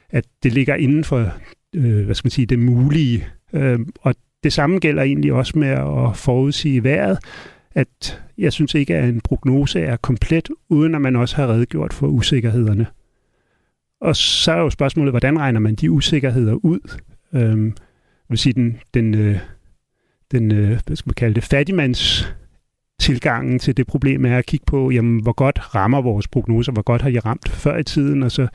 [0.09, 1.31] at det ligger inden for
[1.75, 3.27] øh, hvad skal man sige, det mulige.
[3.53, 7.17] Øh, og det samme gælder egentlig også med at forudsige vejret,
[7.75, 11.93] at jeg synes ikke, at en prognose er komplet, uden at man også har redegjort
[11.93, 12.87] for usikkerhederne.
[14.01, 16.99] Og så er jo spørgsmålet, hvordan regner man de usikkerheder ud?
[17.33, 17.71] Øh,
[18.29, 19.39] vil sige, den, den, øh,
[20.33, 22.33] den øh, hvad skal man kalde det, fattigmands
[22.99, 26.81] tilgangen til det problem er at kigge på, jamen, hvor godt rammer vores prognoser, hvor
[26.81, 28.47] godt har de ramt før i tiden, og så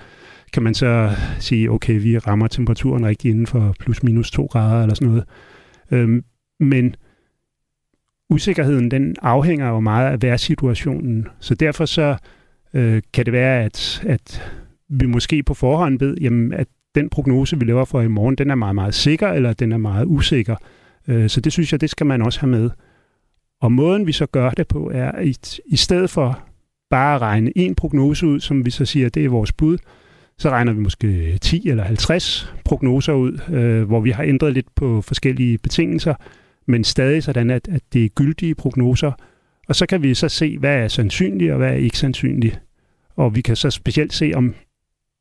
[0.52, 4.82] kan man så sige, okay, vi rammer temperaturen rigtig inden for plus minus 2 grader
[4.82, 5.24] eller sådan noget.
[5.90, 6.24] Øhm,
[6.60, 6.94] men
[8.30, 12.16] usikkerheden, den afhænger jo meget af vejrsituationen, så derfor så
[12.74, 14.52] øh, kan det være, at, at
[14.88, 18.50] vi måske på forhånd ved, jamen, at den prognose, vi laver for i morgen, den
[18.50, 20.56] er meget, meget sikker, eller den er meget usikker.
[21.08, 22.70] Øh, så det synes jeg, det skal man også have med.
[23.60, 26.40] Og måden vi så gør det på er, at i stedet for
[26.90, 29.78] bare at regne en prognose ud, som vi så siger, det er vores bud,
[30.38, 34.74] så regner vi måske 10 eller 50 prognoser ud, øh, hvor vi har ændret lidt
[34.74, 36.14] på forskellige betingelser,
[36.66, 39.12] men stadig sådan, at, at det er gyldige prognoser.
[39.68, 42.60] Og så kan vi så se, hvad er sandsynligt og hvad er ikke sandsynligt.
[43.16, 44.54] Og vi kan så specielt se, om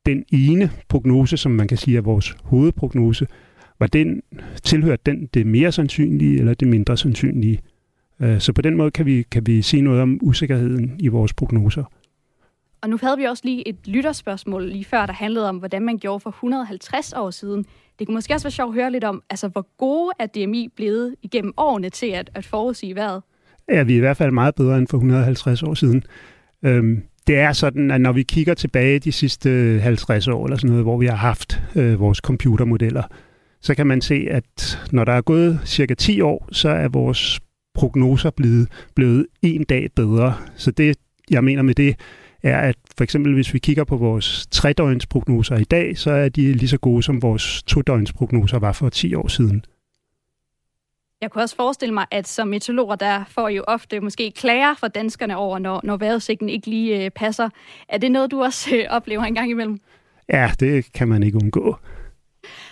[0.06, 3.28] den ene prognose, som man kan sige er vores hovedprognose,
[3.80, 4.22] var den,
[4.64, 7.60] tilhørt den det mere sandsynlige eller det mindre sandsynlige.
[8.20, 11.34] Øh, så på den måde kan vi, kan vi sige noget om usikkerheden i vores
[11.34, 11.84] prognoser.
[12.82, 15.98] Og nu havde vi også lige et lytterspørgsmål lige før, der handlede om, hvordan man
[15.98, 17.66] gjorde for 150 år siden.
[18.00, 20.70] Det kunne måske også være sjovt at høre lidt om, altså hvor gode er DMI
[20.76, 23.22] blevet igennem årene til at, at forudsige vejret?
[23.70, 26.04] Ja, vi er i hvert fald meget bedre end for 150 år siden.
[26.64, 30.70] Øhm, det er sådan, at når vi kigger tilbage de sidste 50 år, eller sådan
[30.70, 33.04] noget, hvor vi har haft øh, vores computermodeller,
[33.68, 37.40] så kan man se, at når der er gået cirka 10 år, så er vores
[37.74, 40.38] prognoser blevet, blevet en dag bedre.
[40.56, 40.98] Så det,
[41.30, 41.96] jeg mener med det,
[42.44, 46.30] er, at for eksempel hvis vi kigger på vores tredøgns prognoser i dag, så er
[46.30, 49.66] de lige så gode, som vores todøgns prognoser var for 10 år siden.
[51.22, 54.88] Jeg kunne også forestille mig, at som meteorologer, der får jo ofte måske klager fra
[54.88, 57.50] danskerne over, når, når vejrudsigten ikke lige øh, passer.
[57.90, 59.80] Er det noget, du også øh, oplever en gang imellem?
[60.30, 61.78] Ja, det kan man ikke undgå.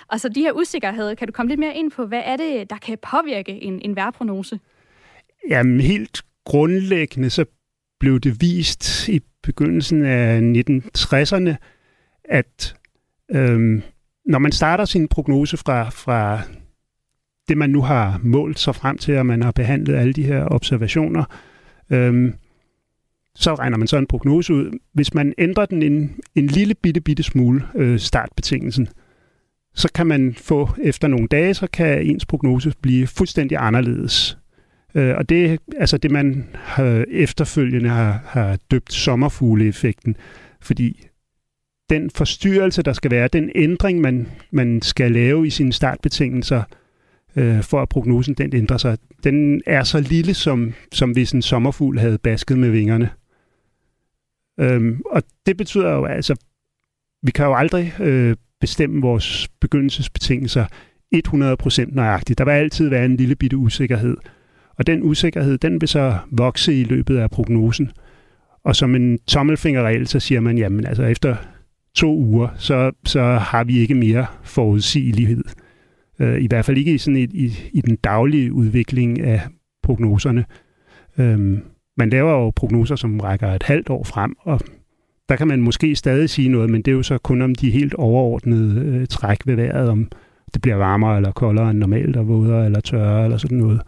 [0.08, 2.70] Og så de her usikkerheder, kan du komme lidt mere ind på, hvad er det,
[2.70, 4.60] der kan påvirke en, en vejrprognose?
[5.50, 7.46] Jamen helt grundlæggende, så
[8.00, 11.56] blev det vist i begyndelsen af 1960'erne,
[12.24, 12.76] at
[13.32, 13.82] øhm,
[14.26, 16.42] når man starter sin prognose fra, fra
[17.48, 20.48] det, man nu har målt sig frem til, og man har behandlet alle de her
[20.48, 21.24] observationer,
[21.90, 22.34] øhm,
[23.36, 24.80] så regner man så en prognose ud.
[24.94, 28.88] Hvis man ændrer den en, en lille bitte, bitte smule, øh, startbetingelsen,
[29.76, 34.38] så kan man få, efter nogle dage, så kan ens prognose blive fuldstændig anderledes.
[34.96, 40.18] Øh, og det er altså det, man har efterfølgende har, har døbt sommerfugleeffekten,
[40.62, 41.08] fordi
[41.90, 46.64] den forstyrrelse, der skal være, den ændring, man, man skal lave i sine startbetingelser,
[47.36, 48.98] øh, for at prognosen den ændrer sig.
[49.24, 53.10] Den er så lille, som, som hvis en sommerfugl havde basket med vingerne.
[54.60, 56.36] Øhm, og det betyder jo altså,
[57.24, 60.66] vi kan jo aldrig øh, bestemme vores begyndelsesbetingelser
[61.16, 62.38] 100% nøjagtigt.
[62.38, 64.18] Der vil altid være en lille bitte usikkerhed.
[64.78, 67.92] Og den usikkerhed, den vil så vokse i løbet af prognosen.
[68.64, 71.36] Og som en tommelfingerregel, så siger man, jamen altså efter
[71.96, 75.44] to uger, så, så har vi ikke mere forudsigelighed.
[76.20, 79.42] Øh, I hvert fald ikke i, sådan i, i, i den daglige udvikling af
[79.84, 80.46] prognoserne.
[81.18, 81.62] Øhm,
[81.98, 84.60] man laver jo prognoser, som rækker et halvt år frem, og
[85.30, 87.72] der kan man måske stadig sige noget, men det er jo så kun om de
[87.72, 90.12] helt overordnede øh, træk ved vejret, om
[90.54, 93.82] det bliver varmere eller koldere end normalt, og vådere eller tørre eller sådan noget.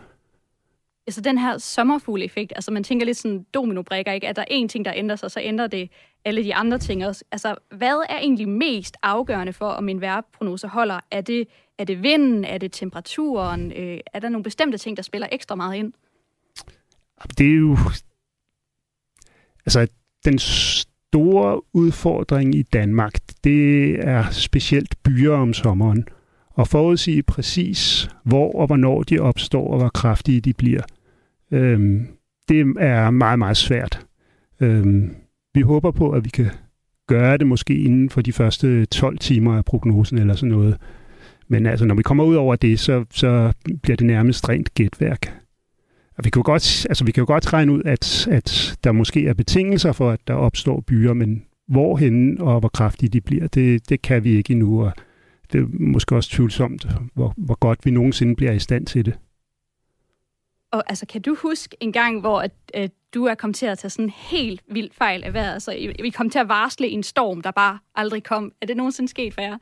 [1.08, 4.28] Altså den her sommerfugleffekt, altså man tænker lidt sådan dominobrikker, ikke?
[4.28, 5.90] At der er én ting, der ændrer sig, så ændrer det
[6.26, 7.24] alle de andre ting også.
[7.32, 11.00] Altså hvad er egentlig mest afgørende for, om en vejrprognose holder?
[11.12, 11.48] Er det,
[11.78, 12.46] er det vinden?
[12.46, 13.72] Er det temperaturen?
[13.72, 15.94] Øh, er der nogle bestemte ting, der spiller ekstra meget ind?
[17.38, 17.78] Det er jo...
[19.66, 19.88] Altså,
[20.26, 20.40] den
[21.18, 26.08] store udfordring i Danmark, det er specielt byer om sommeren.
[26.50, 30.82] Og forudsige præcis, hvor og hvornår de opstår, og hvor kraftige de bliver.
[31.52, 32.08] Øhm,
[32.50, 34.06] det er meget, meget svært.
[34.62, 35.16] Øhm,
[35.54, 36.50] vi håber på, at vi kan
[37.08, 40.78] gøre det måske inden for de første 12 timer af prognosen eller sådan noget.
[41.48, 43.54] Men altså, når vi kommer ud over det, så, så
[43.84, 45.42] bliver det nærmest rent gætværk.
[46.18, 48.92] Og vi kan jo godt, altså, vi kan jo godt regne ud, at, at der
[48.92, 53.48] måske er betingelser for, at der opstår byer, men hvorhen og hvor kraftige de bliver,
[53.48, 54.92] det, det kan vi ikke endnu, og
[55.52, 59.18] det er måske også tvivlsomt, hvor, hvor godt vi nogensinde bliver i stand til det.
[60.72, 63.78] Og altså, kan du huske en gang, hvor at, at du er kommet til at
[63.78, 65.54] tage sådan en helt vild fejl af vejret?
[65.54, 68.52] Altså, vi kom til at varsle en storm, der bare aldrig kom.
[68.62, 69.58] Er det nogensinde sket for jer?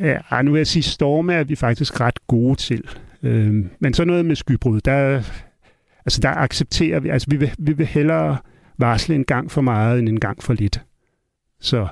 [0.00, 2.88] Ja, nu vil jeg sige, storme er vi faktisk ret gode til.
[3.24, 5.22] Øh, men så noget med skybrud, der,
[6.04, 8.36] altså der accepterer vi, altså vi vil, vi vil hellere
[8.78, 10.82] varsle en gang for meget end en gang for lidt.
[11.60, 11.88] Så,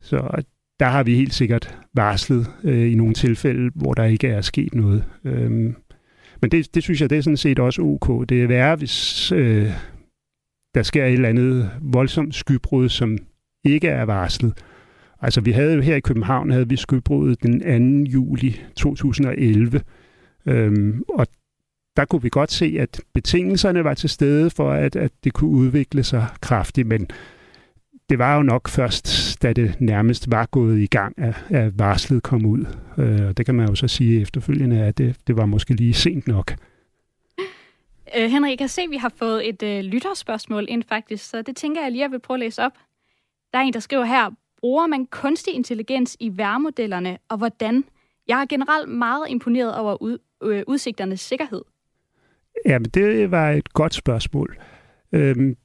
[0.00, 0.42] så
[0.80, 4.74] der har vi helt sikkert varslet øh, i nogle tilfælde, hvor der ikke er sket
[4.74, 5.04] noget.
[5.24, 5.50] Øh,
[6.40, 8.28] men det, det synes jeg, det er sådan set også ok.
[8.28, 9.70] Det er værre, hvis øh,
[10.74, 13.18] der sker et eller andet voldsomt skybrud, som
[13.64, 14.52] ikke er varslet.
[15.20, 18.10] Altså vi havde jo her i København, havde vi skybruddet den 2.
[18.10, 19.80] juli 2011,
[20.48, 21.26] Øhm, og
[21.96, 25.50] der kunne vi godt se, at betingelserne var til stede for, at, at det kunne
[25.50, 27.08] udvikle sig kraftigt, men
[28.08, 32.22] det var jo nok først, da det nærmest var gået i gang, at, at varslet
[32.22, 32.64] kom ud.
[32.98, 35.94] Øh, og det kan man jo så sige efterfølgende, at det, det var måske lige
[35.94, 36.54] sent nok.
[38.16, 41.42] Øh, Henrik, jeg kan se, at vi har fået et øh, lytterspørgsmål ind faktisk, så
[41.42, 42.72] det tænker jeg lige, at jeg vil prøve at læse op.
[43.52, 44.30] Der er en, der skriver her,
[44.60, 47.84] bruger man kunstig intelligens i værmodellerne, og hvordan?
[48.28, 51.62] Jeg er generelt meget imponeret over ud, øh, udsigternes sikkerhed?
[52.66, 54.58] Jamen, det var et godt spørgsmål.
[55.12, 55.56] Øhm,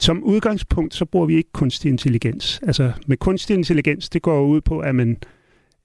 [0.00, 2.60] som udgangspunkt, så bruger vi ikke kunstig intelligens.
[2.62, 5.16] Altså, med kunstig intelligens, det går ud på, at man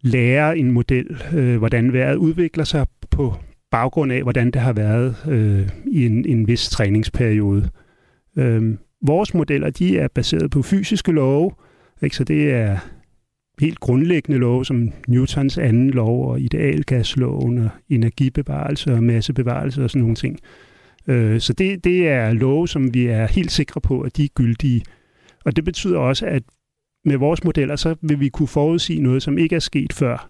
[0.02, 3.34] lærer en model, øh, hvordan vejret udvikler sig på
[3.72, 7.70] baggrund af, hvordan det har været øh, i en, en vis træningsperiode.
[8.38, 11.52] Øhm, vores modeller, de er baseret på fysiske love,
[12.02, 12.16] ikke?
[12.16, 12.78] så det er
[13.62, 20.02] helt grundlæggende love, som Newtons anden lov og idealgasloven og energibevarelse og massebevarelse og sådan
[20.02, 20.40] nogle ting.
[21.08, 24.30] Øh, så det, det er love, som vi er helt sikre på, at de er
[24.36, 24.84] gyldige.
[25.46, 26.44] Og det betyder også, at
[27.06, 30.30] med vores modeller, så vil vi kunne forudsige noget, som ikke er sket før.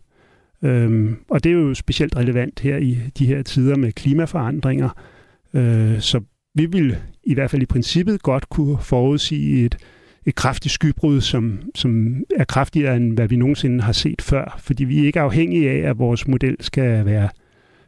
[0.64, 4.90] Øhm, og det er jo specielt relevant her i de her tider med klimaforandringer.
[5.54, 6.22] Øh, så
[6.56, 9.78] vi vil i hvert fald i princippet godt kunne forudsige et,
[10.26, 14.84] et kraftigt skybrud, som, som er kraftigere end hvad vi nogensinde har set før, fordi
[14.84, 17.30] vi er ikke afhængige af, at vores model skal være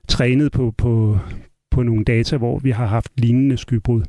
[0.07, 1.19] trænet på, på,
[1.71, 4.03] på nogle data, hvor vi har haft lignende skybrud.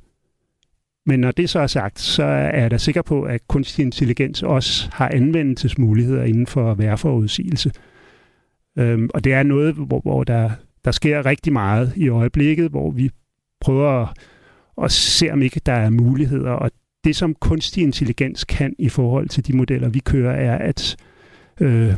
[1.06, 4.42] Men når det så er sagt, så er jeg da sikker på, at kunstig intelligens
[4.42, 7.72] også har anvendelsesmuligheder inden for værforudsigelse.
[8.78, 10.50] Øhm, og det er noget, hvor, hvor der,
[10.84, 13.10] der sker rigtig meget i øjeblikket, hvor vi
[13.60, 14.08] prøver at,
[14.84, 16.50] at se, om ikke der er muligheder.
[16.50, 16.70] Og
[17.06, 20.96] det, som kunstig intelligens kan i forhold til de modeller, vi kører, er, at
[21.60, 21.94] øh,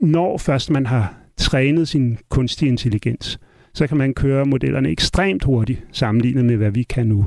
[0.00, 3.38] når først man har trænet sin kunstig intelligens,
[3.74, 7.26] så kan man køre modellerne ekstremt hurtigt sammenlignet med, hvad vi kan nu.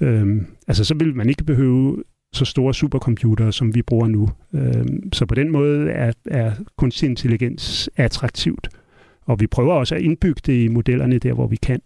[0.00, 2.02] Øhm, altså, så vil man ikke behøve
[2.32, 4.28] så store supercomputere, som vi bruger nu.
[4.54, 8.68] Øhm, så på den måde er, er kunstig intelligens attraktivt.
[9.22, 11.80] Og vi prøver også at indbygge det i modellerne der, hvor vi kan.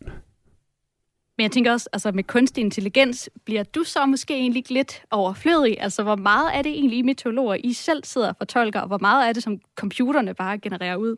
[1.39, 5.77] Men jeg tænker også, altså med kunstig intelligens, bliver du så måske egentlig lidt overflødig?
[5.81, 8.99] Altså, hvor meget er det egentlig, I meteorologer, I selv sidder og fortolker, og hvor
[8.99, 11.17] meget er det, som computerne bare genererer ud?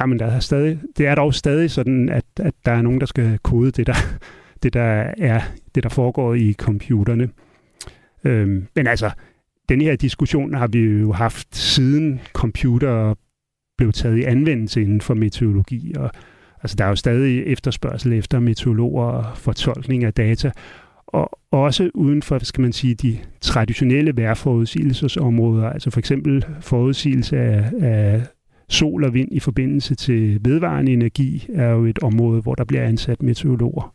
[0.00, 3.00] Ja, men der er stadig, det er dog stadig sådan, at, at der er nogen,
[3.00, 3.94] der skal kode det, der,
[4.62, 5.40] det, der er
[5.74, 7.30] det, der foregår i computerne.
[8.24, 9.10] Øhm, men altså,
[9.68, 13.14] den her diskussion har vi jo haft siden computer
[13.76, 16.10] blev taget i anvendelse inden for meteorologi, og
[16.62, 20.50] altså, der er jo stadig efterspørgsel efter meteorologer og fortolkning af data,
[21.06, 27.72] og også uden for, skal man sige, de traditionelle vejrforudsigelsesområder, altså for eksempel forudsigelse af,
[27.80, 28.22] af
[28.68, 32.84] sol og vind i forbindelse til vedvarende energi, er jo et område, hvor der bliver
[32.84, 33.94] ansat meteorologer.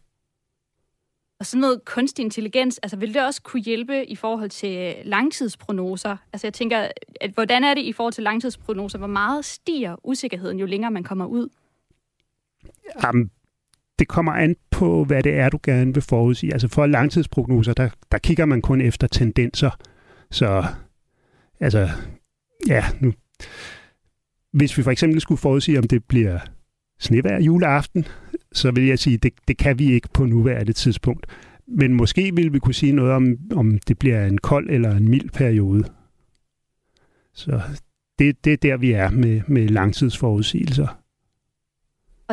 [1.39, 6.17] Og sådan noget kunstig intelligens, altså vil det også kunne hjælpe i forhold til langtidsprognoser?
[6.34, 6.88] Altså jeg tænker,
[7.21, 8.97] at hvordan er det i forhold til langtidsprognoser?
[8.97, 11.49] Hvor meget stiger usikkerheden, jo længere man kommer ud?
[13.04, 13.32] Jamen,
[13.99, 16.54] det kommer an på, hvad det er, du gerne vil forudsige.
[16.54, 19.78] Altså for langtidsprognoser, der, der kigger man kun efter tendenser.
[20.32, 20.65] Så
[21.60, 21.89] altså,
[22.67, 23.13] ja, nu,
[24.54, 26.39] hvis vi for eksempel skulle forudsige, om det bliver
[26.99, 28.06] snevejr juleaften,
[28.54, 31.26] så vil jeg sige, det, det kan vi ikke på nuværende tidspunkt.
[31.67, 35.10] Men måske vil vi kunne sige noget om, om det bliver en kold eller en
[35.10, 35.84] mild periode.
[37.34, 37.62] Så
[38.19, 41.02] det, det er der, vi er med, med langtidsforudsigelser.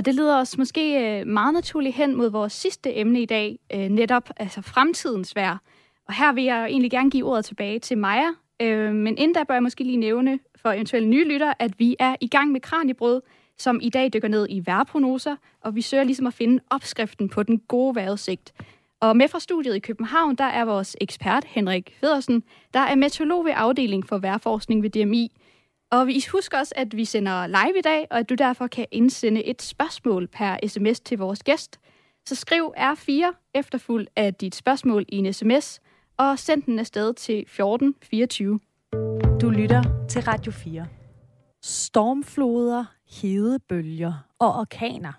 [0.01, 3.59] Og det leder os måske øh, meget naturligt hen mod vores sidste emne i dag,
[3.75, 5.57] øh, netop altså fremtidens vejr.
[6.09, 8.29] Og her vil jeg egentlig gerne give ordet tilbage til Maja,
[8.63, 11.97] øh, men inden da bør jeg måske lige nævne for eventuelle nye lytter, at vi
[11.99, 13.23] er i gang med Kranjebrød,
[13.59, 17.43] som i dag dykker ned i vejrprognoser, og vi søger ligesom at finde opskriften på
[17.43, 18.53] den gode vejrudsigt.
[19.01, 22.43] Og med fra studiet i København, der er vores ekspert Henrik Federsen,
[22.75, 25.33] der er meteorolog ved afdeling for vejrforskning ved DMI.
[25.91, 28.87] Og vi husker også, at vi sender live i dag, og at du derfor kan
[28.91, 31.81] indsende et spørgsmål per sms til vores gæst.
[32.29, 35.81] Så skriv R4 efterfuld af dit spørgsmål i en sms,
[36.17, 38.61] og send den afsted til 1424.
[39.41, 40.87] Du lytter til Radio 4.
[41.63, 42.85] Stormfloder,
[43.23, 45.13] hedebølger og orkaner.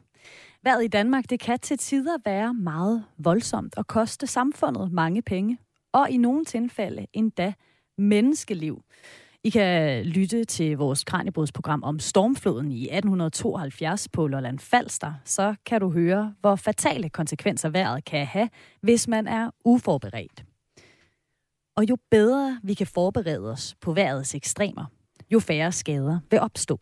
[0.63, 5.57] Vejret i Danmark det kan til tider være meget voldsomt og koste samfundet mange penge.
[5.93, 7.53] Og i nogle tilfælde endda
[7.97, 8.81] menneskeliv.
[9.43, 15.13] I kan lytte til vores Kranjebrudsprogram om stormfloden i 1872 på Lolland Falster.
[15.25, 18.49] Så kan du høre, hvor fatale konsekvenser vejret kan have,
[18.81, 20.43] hvis man er uforberedt.
[21.77, 24.85] Og jo bedre vi kan forberede os på vejrets ekstremer,
[25.31, 26.79] jo færre skader vil opstå.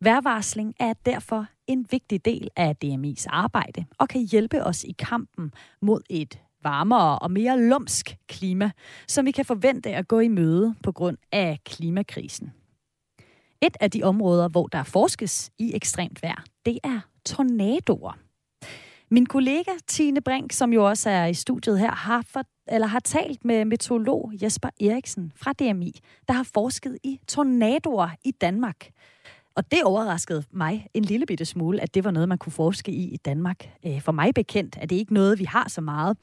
[0.00, 5.52] Værvarsling er derfor en vigtig del af DMI's arbejde og kan hjælpe os i kampen
[5.82, 8.70] mod et varmere og mere lumsk klima,
[9.08, 12.52] som vi kan forvente at gå i møde på grund af klimakrisen.
[13.62, 18.18] Et af de områder, hvor der forskes i ekstremt vejr, det er tornadoer.
[19.10, 23.00] Min kollega Tine Brink, som jo også er i studiet her, har, for, eller har
[23.00, 25.92] talt med meteorolog Jesper Eriksen fra DMI,
[26.28, 28.90] der har forsket i tornadoer i Danmark.
[29.56, 32.92] Og det overraskede mig en lille bitte smule, at det var noget, man kunne forske
[32.92, 33.70] i i Danmark.
[33.86, 36.16] Øh, for mig bekendt er det ikke noget, vi har så meget.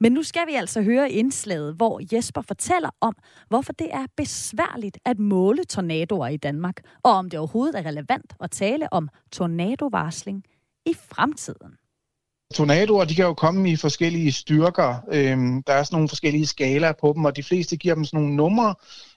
[0.00, 3.16] Men nu skal vi altså høre indslaget, hvor Jesper fortæller om,
[3.48, 8.34] hvorfor det er besværligt at måle tornadoer i Danmark, og om det overhovedet er relevant
[8.40, 10.44] at tale om tornadovarsling
[10.86, 11.76] i fremtiden.
[12.54, 14.96] Tornadoer, de kan jo komme i forskellige styrker.
[15.12, 18.20] Øhm, der er sådan nogle forskellige skalaer på dem, og de fleste giver dem sådan
[18.20, 18.74] nogle numre,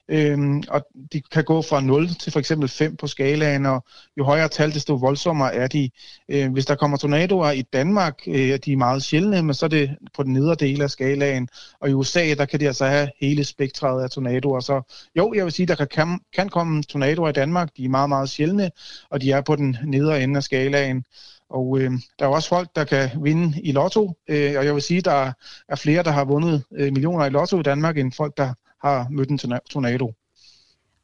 [0.10, 3.86] øhm, og de kan gå fra 0 til for eksempel 5 på skalaen, og
[4.18, 5.89] jo højere tal, desto voldsommere er de.
[6.30, 9.70] Øh, hvis der kommer tornadoer i Danmark, øh, de er meget sjældne, men så er
[9.70, 13.10] det på den nedre del af skalaen, og i USA, der kan de altså have
[13.22, 14.60] hele spektret af tornadoer.
[14.60, 14.82] Så
[15.18, 18.30] jo, jeg vil sige, der kan, kan komme tornadoer i Danmark, de er meget, meget
[18.30, 18.72] sjældne,
[19.10, 21.06] og de er på den nedre ende af skalaen.
[21.50, 24.82] Og øh, der er også folk, der kan vinde i lotto, øh, og jeg vil
[24.82, 25.32] sige, der
[25.70, 29.08] er flere, der har vundet øh, millioner i lotto i Danmark, end folk, der har
[29.10, 29.38] mødt en
[29.69, 30.13] tornado.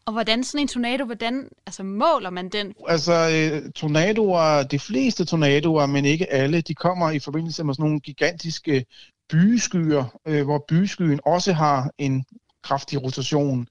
[0.06, 2.74] Og hvordan sådan en tornado, hvordan altså, måler man den?
[2.88, 7.86] Altså, øh, tornadoer, de fleste tornadoer, men ikke alle, de kommer i forbindelse med sådan
[7.86, 8.86] nogle gigantiske
[9.30, 12.26] bygeskyer, øh, hvor bygeskyen også har en
[12.64, 13.68] kraftig rotation.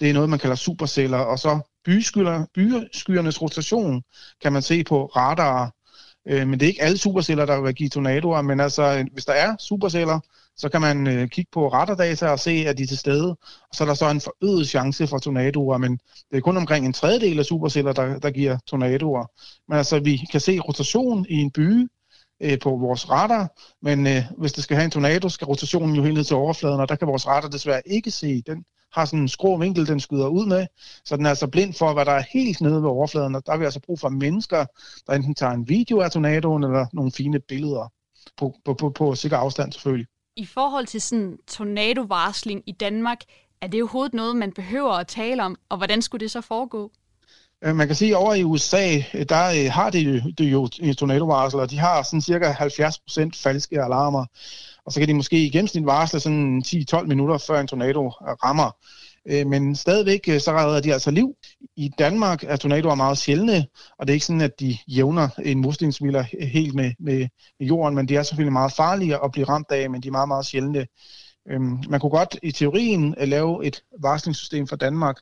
[0.00, 4.02] Det er noget, man kalder superceller, og så byskyernes rotation
[4.42, 5.72] kan man se på radar.
[6.28, 9.32] Øh, men det er ikke alle superceller, der vil give tornadoer, men altså, hvis der
[9.32, 10.20] er superceller,
[10.56, 13.30] så kan man øh, kigge på radardata og se, at de er til stede,
[13.70, 15.92] og så er der så en forøget chance for tornadoer, men
[16.30, 19.26] det er kun omkring en tredjedel af superceller, der, der giver tornadoer.
[19.68, 21.88] Men altså, vi kan se rotation i en by
[22.40, 23.48] øh, på vores radar,
[23.82, 26.80] men øh, hvis det skal have en tornado, skal rotationen jo helt ned til overfladen,
[26.80, 28.42] og der kan vores radar desværre ikke se.
[28.46, 30.66] Den har sådan en skrå vinkel, den skyder ud med,
[31.04, 33.52] så den er altså blind for, hvad der er helt nede ved overfladen, og der
[33.52, 34.66] har vi altså brug for mennesker,
[35.06, 37.92] der enten tager en video af tornadoen, eller nogle fine billeder
[38.36, 40.06] på, på, på, på sikker afstand selvfølgelig.
[40.36, 43.18] I forhold til sådan tornadovarsling i Danmark,
[43.60, 46.92] er det overhovedet noget, man behøver at tale om, og hvordan skulle det så foregå?
[47.64, 50.68] Øh, man kan sige, at over i USA, øh, der øh, har det, de jo
[50.82, 51.66] øh, tornadovarsler.
[51.66, 54.26] De har sådan cirka 70% falske alarmer.
[54.84, 58.70] Og så kan de måske i gennemsnit varsle sådan 10-12 minutter, før en tornado rammer.
[59.28, 61.34] Øh, men stadigvæk øh, så redder de altså liv.
[61.76, 63.66] I Danmark er tornadoer meget sjældne,
[63.98, 67.94] og det er ikke sådan, at de jævner en muslingsmiller helt med, med, med jorden,
[67.94, 70.46] men de er selvfølgelig meget farlige at blive ramt af, men de er meget, meget
[70.46, 70.86] sjældne.
[71.50, 75.16] Øhm, man kunne godt i teorien øh, lave et varslingssystem for Danmark,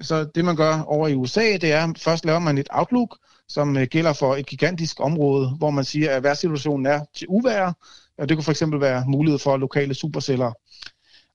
[0.00, 3.18] så det, man gør over i USA, det er, at først laver man et outlook,
[3.48, 7.72] som øh, gælder for et gigantisk område, hvor man siger, at værtssituationen er til uvær.
[8.18, 10.52] Og det kunne for eksempel være mulighed for lokale superceller.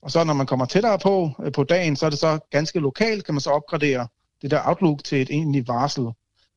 [0.01, 2.79] Og så når man kommer tættere på øh, på dagen, så er det så ganske
[2.79, 4.07] lokalt, kan man så opgradere
[4.41, 6.07] det der outlook til et egentligt varsel.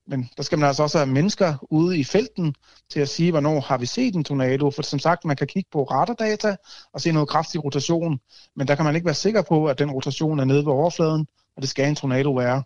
[0.07, 2.55] Men der skal man altså også have mennesker ude i felten
[2.91, 4.71] til at sige, hvornår har vi set en tornado.
[4.71, 6.57] For som sagt, man kan kigge på radardata
[6.93, 8.21] og se noget kraftig rotation,
[8.57, 11.27] men der kan man ikke være sikker på, at den rotation er nede ved overfladen,
[11.57, 12.63] og det skal en tornado være.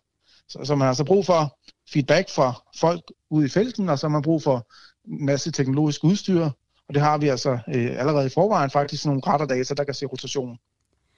[0.48, 1.58] Så, så man har altså brug for
[1.92, 4.66] feedback fra folk ude i felten, og så har man brug for
[5.08, 6.50] en masse teknologisk udstyr,
[6.88, 10.06] og det har vi altså øh, allerede i forvejen faktisk nogle radardata, der kan se
[10.06, 10.58] rotation.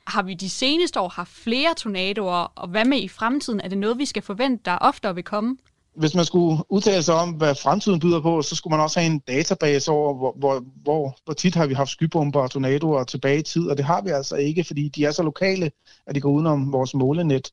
[0.06, 3.60] Har vi de seneste år haft flere tornadoer, og hvad med i fremtiden?
[3.60, 5.56] Er det noget, vi skal forvente, der oftere vil komme?
[5.96, 9.12] Hvis man skulle udtale sig om, hvad fremtiden byder på, så skulle man også have
[9.12, 13.38] en database over, hvor, hvor, hvor, hvor tit har vi haft skybomber og tornadoer tilbage
[13.38, 15.70] i tid, og det har vi altså ikke, fordi de er så lokale,
[16.06, 17.50] at de går udenom vores målenet.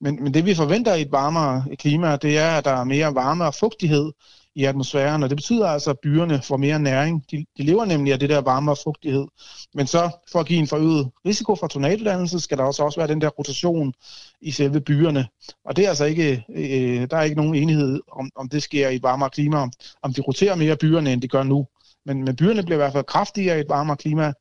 [0.00, 3.14] Men, men det vi forventer i et varmere klima, det er, at der er mere
[3.14, 4.12] varme og fugtighed,
[4.54, 7.24] i atmosfæren, og det betyder altså, at byerne får mere næring.
[7.30, 9.26] De, de lever nemlig af det der varme og fugtighed.
[9.74, 13.08] Men så for at give en forøget risiko for tornadodannelse, skal der også, også være
[13.08, 13.92] den der rotation
[14.40, 15.26] i selve byerne.
[15.64, 18.88] Og det er altså ikke, øh, der er ikke nogen enighed om, om det sker
[18.88, 19.68] i et varmere klima,
[20.02, 21.66] om de roterer mere byerne, end de gør nu.
[22.06, 24.32] Men, men byerne bliver i hvert fald kraftigere i et varmere klima,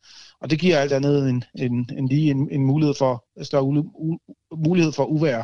[0.42, 3.78] og det giver alt andet end, end, end lige en, en mulighed for større u,
[3.78, 4.18] u,
[4.56, 5.44] mulighed for uvær.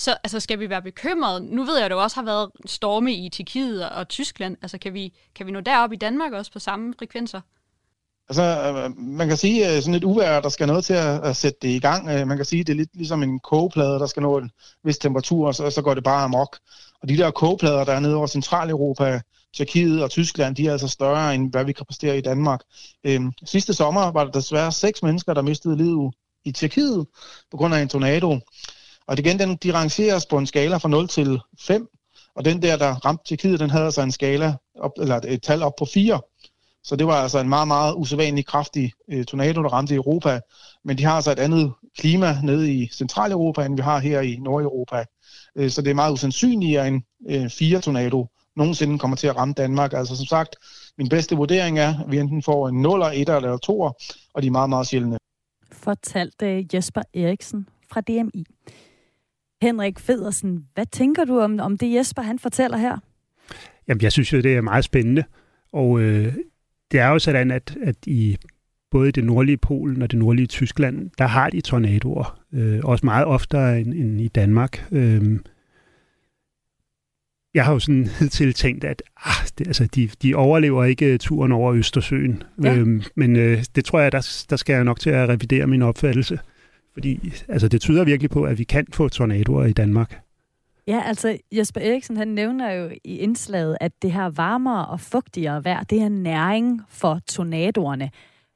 [0.00, 1.54] Så altså, skal vi være bekymrede?
[1.54, 4.56] Nu ved jeg, at der også har været storme i Tjekkiet og Tyskland.
[4.62, 7.40] Altså, kan vi, kan vi nå derop i Danmark også på samme frekvenser?
[8.28, 11.36] Altså, øh, man kan sige, at sådan et uvær, der skal noget til at, at
[11.36, 12.08] sætte det i gang.
[12.08, 14.50] Øh, man kan sige, at det er lidt ligesom en kogeplade, der skal nå en
[14.84, 16.58] vis temperatur, og så, så går det bare amok.
[17.02, 19.20] Og de der kogeplader, der er nede over Centraleuropa,
[19.56, 22.60] Tjekkiet og Tyskland, de er altså større, end hvad vi kan præstere i Danmark.
[23.04, 27.06] Øhm, sidste sommer var der desværre seks mennesker, der mistede livet i Tjekkiet
[27.50, 28.38] på grund af en tornado.
[29.10, 31.88] Og igen, den, de rangeres på en skala fra 0 til 5,
[32.34, 35.62] og den der, der ramte Tjekkiet, den havde altså en skala, op, eller et tal
[35.62, 36.20] op på 4.
[36.82, 40.40] Så det var altså en meget, meget usædvanlig kraftig øh, tornado, der ramte Europa.
[40.84, 44.36] Men de har altså et andet klima nede i Centraleuropa, end vi har her i
[44.36, 45.04] Nordeuropa.
[45.56, 49.54] Øh, så det er meget usandsynligt, at en øh, 4-tornado nogensinde kommer til at ramme
[49.54, 49.92] Danmark.
[49.92, 50.56] Altså som sagt,
[50.98, 53.80] min bedste vurdering er, at vi enten får en 0, 1 eller 2,
[54.34, 55.18] og de er meget, meget sjældne.
[55.72, 58.44] Fortalte Jesper Eriksen fra DMI.
[59.62, 62.98] Henrik Federsen, hvad tænker du om, om det Jesper han fortæller her?
[63.88, 65.24] Jamen, jeg synes jo, det er meget spændende.
[65.72, 66.34] Og øh,
[66.92, 68.36] det er jo sådan, at, at i
[68.90, 72.40] både det nordlige Polen og det nordlige Tyskland, der har de tornadoer.
[72.52, 74.86] Øh, også meget oftere end, end i Danmark.
[74.92, 75.38] Øh,
[77.54, 81.52] jeg har jo sådan hidtil tænkt, at ah, det, altså, de, de overlever ikke turen
[81.52, 82.42] over Østersøen.
[82.62, 82.76] Ja.
[82.76, 85.82] Øh, men øh, det tror jeg, der, der skal jeg nok til at revidere min
[85.82, 86.38] opfattelse.
[86.92, 90.20] Fordi altså, det tyder virkelig på, at vi kan få tornadoer i Danmark.
[90.86, 95.64] Ja, altså Jesper Eriksen, han nævner jo i indslaget, at det her varmere og fugtigere
[95.64, 98.10] vejr, det er næring for tornadoerne.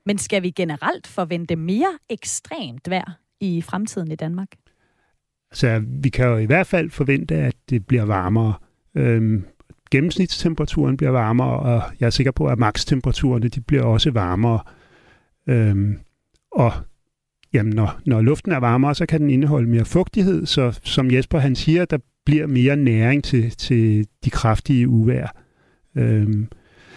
[0.07, 4.49] Men skal vi generelt forvente mere ekstremt vejr i fremtiden i Danmark?
[5.51, 8.55] Altså, vi kan jo i hvert fald forvente, at det bliver varmere.
[8.95, 9.45] Øhm,
[9.91, 14.61] gennemsnitstemperaturen bliver varmere, og jeg er sikker på, at makstemperaturerne de bliver også varmere.
[15.47, 15.99] Øhm,
[16.53, 16.72] og
[17.55, 21.38] jamen når, når luften er varmere, så kan den indeholde mere fugtighed, så som Jesper
[21.38, 25.36] han siger, der bliver mere næring til, til de kraftige uvær.
[25.96, 26.48] Øhm,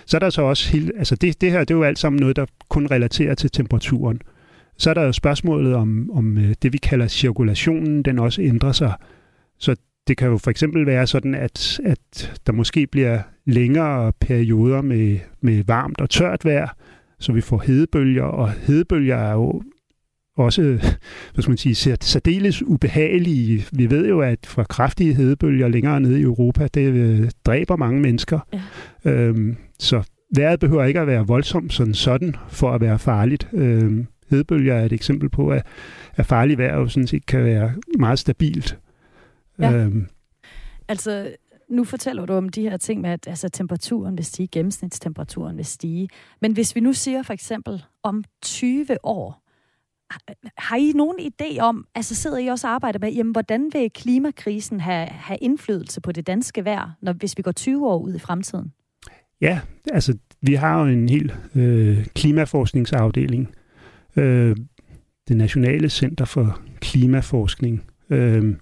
[0.05, 2.20] så er der så også helt, altså det, det her, det er jo alt sammen
[2.20, 4.22] noget, der kun relaterer til temperaturen.
[4.78, 8.72] Så er der jo spørgsmålet om, om øh, det, vi kalder cirkulationen, den også ændrer
[8.72, 8.93] sig.
[9.60, 9.76] Så
[10.08, 15.20] det kan jo for eksempel være sådan, at, at der måske bliver længere perioder med,
[15.41, 16.70] med varmt og tørt vejr,
[17.20, 19.64] så vi får hedebølger, og hedebølger er jo
[20.38, 20.62] også,
[21.34, 23.66] hvad skal man sige, særdeles ubehagelige.
[23.72, 28.02] Vi ved jo, at fra kraftige hedebølger længere nede i Europa, det øh, dræber mange
[28.02, 28.40] mennesker.
[28.54, 29.12] Ja.
[29.12, 30.04] Øhm, så
[30.36, 33.48] vejret behøver ikke at være voldsomt sådan, sådan for at være farligt.
[33.54, 35.66] Øhm, hedebølger er et eksempel på, at,
[36.16, 38.80] at farligt vejr jo sådan set kan være meget stabilt.
[39.60, 39.74] Ja.
[39.74, 40.08] Øhm.
[40.88, 41.30] Altså,
[41.70, 45.66] nu fortæller du om de her ting med, at altså, temperaturen vil stige, gennemsnitstemperaturen vil
[45.66, 46.10] stige.
[46.42, 49.47] Men hvis vi nu siger for eksempel om 20 år,
[50.58, 53.91] har I nogen idé om, altså sidder I også og arbejder med, jamen, hvordan vil
[53.91, 58.16] klimakrisen have, have indflydelse på det danske vejr, når, hvis vi går 20 år ud
[58.16, 58.74] i fremtiden?
[59.41, 59.60] Ja,
[59.93, 63.55] altså vi har jo en helt øh, klimaforskningsafdeling,
[64.16, 64.55] øh,
[65.28, 67.84] det Nationale Center for Klimaforskning.
[68.10, 68.55] Øh,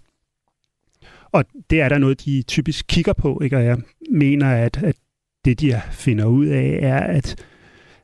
[1.31, 3.57] og det er der noget, de typisk kigger på, ikke?
[3.57, 3.77] og jeg
[4.11, 4.95] mener, at, at
[5.45, 7.45] det, de finder ud af, er, at,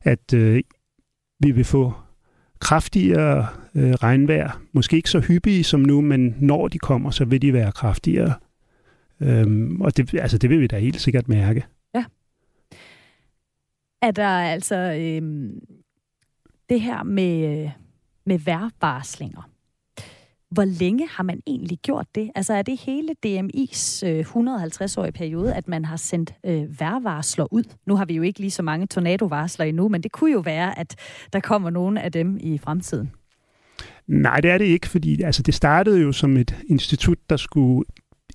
[0.02, 0.64] at øh,
[1.40, 1.94] vi vil få
[2.62, 4.62] kraftigere øh, regnvejr.
[4.72, 8.34] Måske ikke så hyppige som nu, men når de kommer, så vil de være kraftigere.
[9.22, 11.66] Øhm, og det, altså, det vil vi da helt sikkert mærke.
[11.96, 12.06] Ja.
[14.02, 15.50] Er der altså øh,
[16.70, 17.72] det her med, øh,
[18.26, 19.51] med vejrvarslinger?
[20.52, 22.32] Hvor længe har man egentlig gjort det?
[22.36, 27.64] Altså er det hele DMI's øh, 150-årige periode, at man har sendt øh, vejrvarsler ud?
[27.86, 30.80] Nu har vi jo ikke lige så mange tornadovarsler endnu, men det kunne jo være,
[30.80, 30.96] at
[31.34, 33.12] der kommer nogle af dem i fremtiden.
[34.08, 37.86] Nej, det er det ikke, fordi altså, det startede jo som et institut, der skulle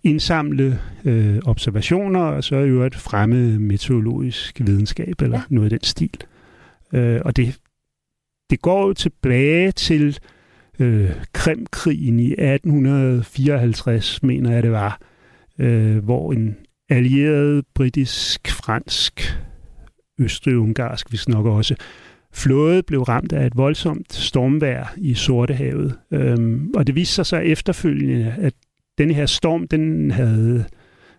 [0.02, 5.42] indsamle øh, observationer, og så jo at fremme meteorologisk videnskab, eller ja.
[5.50, 6.20] noget af den stil.
[6.92, 7.58] Øh, og det,
[8.50, 10.18] det går jo tilbage til
[10.78, 15.00] øh, Krimkrigen i 1854, mener jeg det var,
[15.58, 16.56] øh, hvor en
[16.88, 19.38] allieret britisk, fransk,
[20.18, 21.74] østrig-ungarsk, hvis nok også,
[22.32, 25.98] flåde blev ramt af et voldsomt stormvejr i Sortehavet.
[26.12, 28.54] Øhm, og det viste sig så efterfølgende, at
[28.98, 30.64] denne her storm, den havde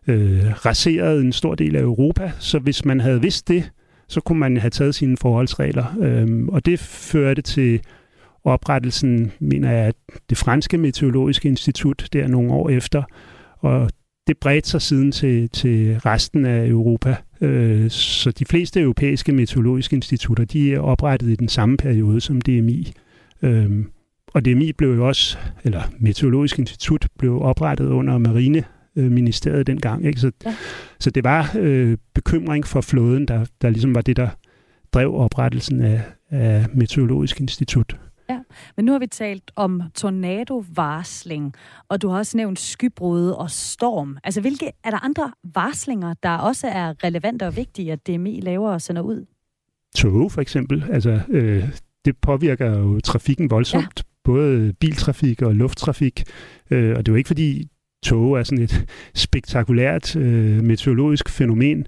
[0.07, 3.71] øh, raseret en stor del af Europa, så hvis man havde vidst det,
[4.07, 5.85] så kunne man have taget sine forholdsregler.
[5.99, 7.81] Øhm, og det førte til
[8.43, 9.93] oprettelsen, mener jeg,
[10.29, 13.03] det franske meteorologiske institut der nogle år efter,
[13.59, 13.89] og
[14.27, 17.15] det bredte sig siden til, til resten af Europa.
[17.41, 22.41] Øh, så de fleste europæiske meteorologiske institutter, de er oprettet i den samme periode som
[22.41, 22.93] DMI.
[23.41, 23.85] Øh,
[24.33, 30.05] og DMI blev jo også, eller Meteorologisk Institut blev oprettet under Marineministeriet dengang.
[30.05, 30.19] Ikke?
[30.19, 30.55] Så, ja.
[30.99, 34.29] så det var øh, bekymring for flåden, der, der ligesom var det, der
[34.93, 37.97] drev oprettelsen af, af Meteorologisk Institut.
[38.29, 38.39] Ja,
[38.75, 41.53] men nu har vi talt om tornadovarsling,
[41.89, 44.17] og du har også nævnt skybrud og storm.
[44.23, 48.71] Altså, hvilke, er der andre varslinger, der også er relevante og vigtige, at DMI laver
[48.71, 49.25] og sender ud?
[49.95, 50.85] Tog for eksempel.
[50.89, 51.69] Altså, øh,
[52.05, 53.83] det påvirker jo trafikken voldsomt.
[53.97, 54.03] Ja.
[54.23, 56.23] Både biltrafik og lufttrafik.
[56.71, 57.67] Øh, og det er jo ikke fordi
[58.03, 61.85] tog er sådan et spektakulært øh, meteorologisk fænomen,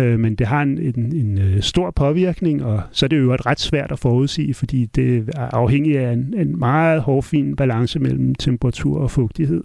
[0.00, 3.34] øh, men det har en, en, en øh, stor påvirkning, og så er det jo
[3.34, 7.98] et ret svært at forudsige, fordi det er afhængigt af en, en meget hårfin balance
[7.98, 9.64] mellem temperatur og fugtighed.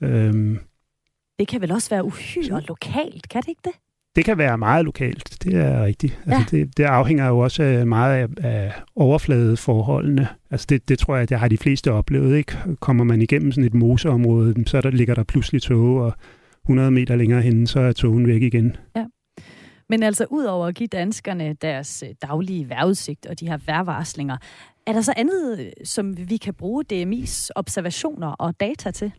[0.00, 0.58] Øhm,
[1.38, 3.72] det kan vel også være uhyre lokalt, kan det ikke det?
[4.16, 6.12] Det kan være meget lokalt, det er rigtigt.
[6.12, 6.36] Altså, ja.
[6.36, 10.28] Altså det, det afhænger jo også meget af, af overfladeforholdene.
[10.50, 12.36] Altså det, det tror jeg, det har de fleste oplevet.
[12.36, 12.56] Ikke?
[12.80, 16.14] Kommer man igennem sådan et moseområde, så der ligger der pludselig tog, og
[16.64, 18.76] 100 meter længere henne, så er togen væk igen.
[18.96, 19.04] Ja.
[19.88, 24.36] Men altså, ud over at give danskerne deres øh, daglige vejrudsigt og de her vejrvarslinger,
[24.86, 29.12] er der så andet, øh, som vi kan bruge DMI's observationer og data til?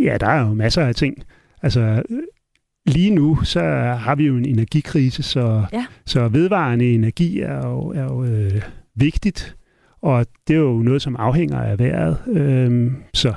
[0.00, 1.24] Ja, der er jo masser af ting.
[1.62, 2.02] Altså,
[2.86, 3.60] lige nu, så
[3.98, 5.86] har vi jo en energikrise, så, ja.
[6.06, 8.62] så vedvarende energi er jo, er jo øh,
[8.94, 9.56] vigtigt,
[10.02, 12.18] og det er jo noget, som afhænger af vejret.
[12.26, 13.34] Øh, så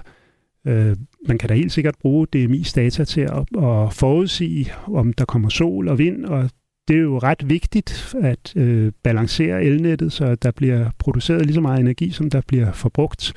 [0.68, 0.95] øh,
[1.28, 5.49] man kan da helt sikkert bruge DMI's data til at, at forudsige, om der kommer
[5.49, 6.49] sol og vind, og
[6.88, 11.61] det er jo ret vigtigt at øh, balancere elnettet, så der bliver produceret lige så
[11.61, 13.34] meget energi, som der bliver forbrugt.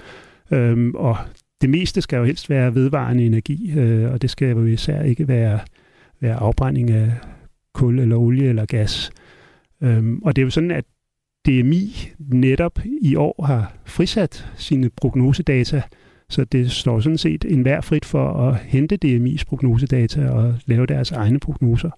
[0.50, 1.16] Øhm, og
[1.60, 5.28] det meste skal jo helst være vedvarende energi, øh, og det skal jo især ikke
[5.28, 5.60] være,
[6.20, 7.12] være afbrænding af
[7.74, 9.10] kul eller olie eller gas.
[9.82, 10.84] Øhm, og det er jo sådan, at
[11.46, 15.82] DMI netop i år har frisat sine prognosedata
[16.30, 21.10] så det står sådan set enhver frit for at hente DMI's prognosedata og lave deres
[21.12, 21.90] egne prognoser.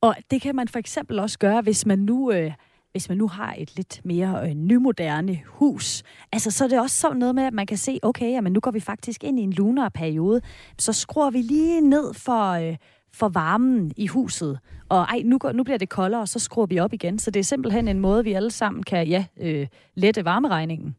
[0.00, 2.32] Og det kan man for eksempel også gøre, hvis man nu...
[2.32, 2.52] Øh
[2.94, 6.02] hvis man nu har et lidt mere øh, nymoderne hus,
[6.32, 8.60] altså så er det også sådan noget med, at man kan se, okay, jamen nu
[8.60, 10.40] går vi faktisk ind i en lunere periode,
[10.78, 12.76] så skruer vi lige ned for, øh,
[13.12, 16.66] for varmen i huset, og ej, nu, går, nu bliver det koldere, og så skruer
[16.66, 17.18] vi op igen.
[17.18, 20.96] Så det er simpelthen en måde, vi alle sammen kan ja, øh, lette varmeregningen.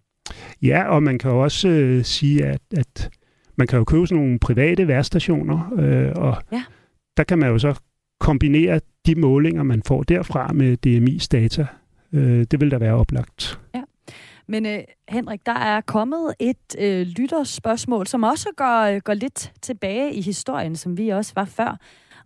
[0.62, 3.10] Ja, og man kan også øh, sige, at, at
[3.56, 6.64] man kan jo købe sådan nogle private værstationer, øh, og ja.
[7.18, 7.80] der kan man jo så
[8.20, 11.68] kombinere de målinger, man får derfra med DMI's data.
[12.14, 13.60] Øh, det vil da være oplagt.
[13.76, 13.82] Ja.
[14.48, 20.14] Men øh, Henrik, der er kommet et øh, lytterspørgsmål, som også går, går lidt tilbage
[20.14, 21.78] i historien, som vi også var før.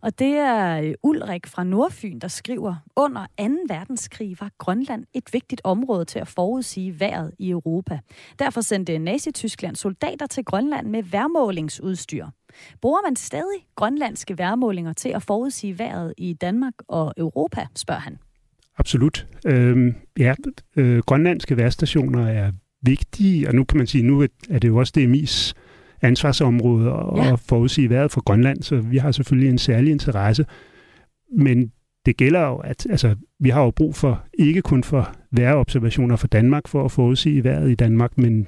[0.01, 3.43] Og det er øh, Ulrik fra Nordfyn, der skriver, under 2.
[3.67, 7.99] verdenskrig var Grønland et vigtigt område til at forudsige vejret i Europa.
[8.39, 12.25] Derfor sendte Nazi-Tyskland soldater til Grønland med værmålingsudstyr.
[12.81, 18.17] Bruger man stadig grønlandske værmålinger til at forudsige vejret i Danmark og Europa, spørger han.
[18.77, 19.27] Absolut.
[19.45, 20.33] Øhm, ja,
[20.75, 24.93] øh, grønlandske vejrstationer er vigtige, og nu kan man sige, nu er det jo også
[24.97, 25.53] DMI's
[26.01, 27.33] ansvarsområde og ja.
[27.33, 30.45] forudsige vejret for Grønland, så vi har selvfølgelig en særlig interesse.
[31.37, 31.71] Men
[32.05, 36.27] det gælder jo, at altså, vi har jo brug for, ikke kun for vejrobservationer for
[36.27, 38.47] Danmark, for at forudsige vejret i Danmark, men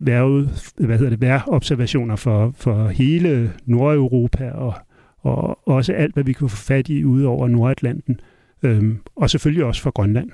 [0.00, 4.74] vejret, hvad hedder det, vejrobservationer for, for hele Nordeuropa og,
[5.18, 8.20] og også alt, hvad vi kan få fat i ude over Nordatlanten.
[8.62, 10.30] Øhm, og selvfølgelig også for Grønland.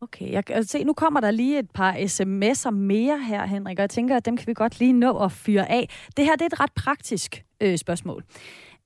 [0.00, 3.80] Okay, jeg kan se, nu kommer der lige et par sms'er mere her, Henrik, og
[3.80, 5.88] jeg tænker, at dem kan vi godt lige nå at fyre af.
[6.16, 8.24] Det her det er et ret praktisk øh, spørgsmål.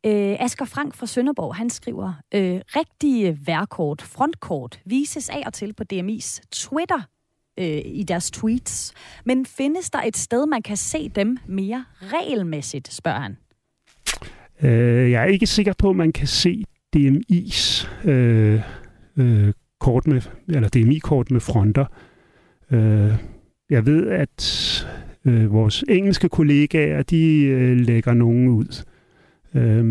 [0.06, 5.74] Øh, Asger Frank fra Sønderborg, han skriver, øh, rigtige værkort, frontkort, vises af og til
[5.74, 7.00] på DMI's Twitter
[7.58, 8.94] øh, i deres tweets.
[9.24, 13.36] Men findes der et sted, man kan se dem mere regelmæssigt, spørger han.
[14.62, 16.64] Øh, jeg er ikke sikker på, at man kan se
[16.96, 18.60] DMI's øh,
[19.16, 19.52] øh,
[19.82, 21.84] kort med, eller DMI-kort med fronter.
[22.70, 23.12] Øh,
[23.70, 24.40] jeg ved, at
[25.24, 28.84] øh, vores engelske kollegaer, de øh, lægger nogen ud.
[29.54, 29.84] Øh,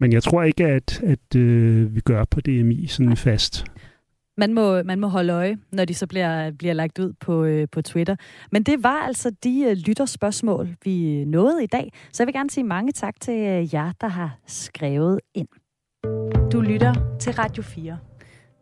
[0.00, 3.64] men jeg tror ikke, at, at øh, vi gør på DMI sådan fast.
[4.36, 7.68] Man må, man må holde øje, når de så bliver, bliver lagt ud på, øh,
[7.72, 8.16] på Twitter.
[8.52, 11.92] Men det var altså de øh, lytterspørgsmål, vi nåede i dag.
[12.12, 15.48] Så jeg vil gerne sige mange tak til øh, jer, der har skrevet ind.
[16.52, 17.98] Du lytter til Radio 4.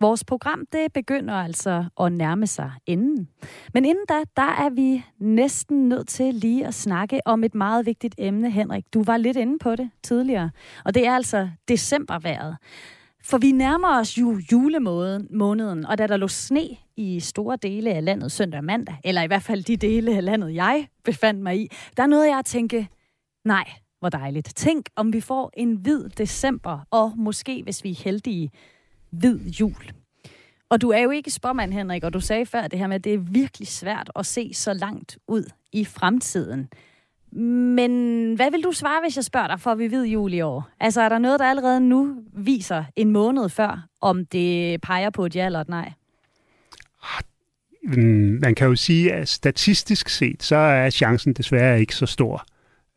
[0.01, 3.29] Vores program det begynder altså at nærme sig enden.
[3.75, 7.87] Men inden da, der er vi næsten nødt til lige at snakke om et meget
[7.87, 8.85] vigtigt emne, Henrik.
[8.95, 10.51] Du var lidt inde på det tidligere,
[10.85, 12.57] og det er altså decemberværet.
[13.25, 18.05] For vi nærmer os jo julemåneden, og da der lå sne i store dele af
[18.05, 21.61] landet søndag og mandag, eller i hvert fald de dele af landet, jeg befandt mig
[21.61, 22.89] i, der nåede jeg at tænke,
[23.45, 24.53] nej, hvor dejligt.
[24.57, 28.51] Tænk, om vi får en hvid december, og måske, hvis vi er heldige,
[29.11, 29.93] hvid jul.
[30.71, 33.05] Og du er jo ikke spormand, Henrik, og du sagde før det her med, at
[33.05, 36.69] det er virkelig svært at se så langt ud i fremtiden.
[37.33, 37.91] Men
[38.35, 40.69] hvad vil du svare, hvis jeg spørger dig, for vi ved jul i år?
[40.81, 45.27] Altså, er der noget, der allerede nu viser en måned før, om det peger på
[45.27, 45.93] et ja eller et nej?
[47.03, 47.23] Ah,
[48.43, 52.47] man kan jo sige, at statistisk set, så er chancen desværre ikke så stor.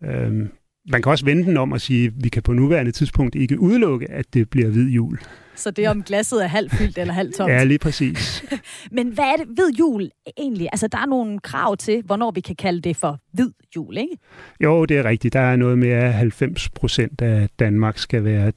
[0.03, 0.49] Øhm,
[0.91, 3.59] man kan også vende den om og sige, at vi kan på nuværende tidspunkt ikke
[3.59, 5.20] udelukke, at det bliver hvid jul.
[5.56, 7.51] Så det er om glasset er halvt fyldt eller halvt tomt?
[7.51, 8.45] Ja, lige præcis.
[8.97, 10.70] Men hvad er det hvid jul egentlig?
[10.72, 14.18] Altså, der er nogle krav til, hvornår vi kan kalde det for hvid jul, ikke?
[14.64, 15.34] Jo, det er rigtigt.
[15.34, 18.51] Der er noget med, at 90 procent af Danmark skal være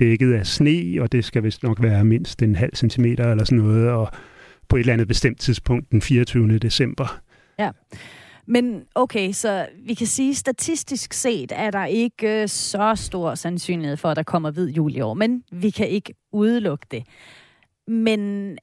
[0.00, 3.64] dækket af sne, og det skal vist nok være mindst en halv centimeter eller sådan
[3.64, 4.08] noget, og
[4.68, 6.58] på et eller andet bestemt tidspunkt den 24.
[6.58, 7.20] december.
[7.58, 7.70] Ja.
[8.46, 13.96] Men okay, så vi kan sige, statistisk set er der ikke øh, så stor sandsynlighed
[13.96, 17.04] for, at der kommer hvid jul i år, men vi kan ikke udelukke det.
[17.86, 18.58] Men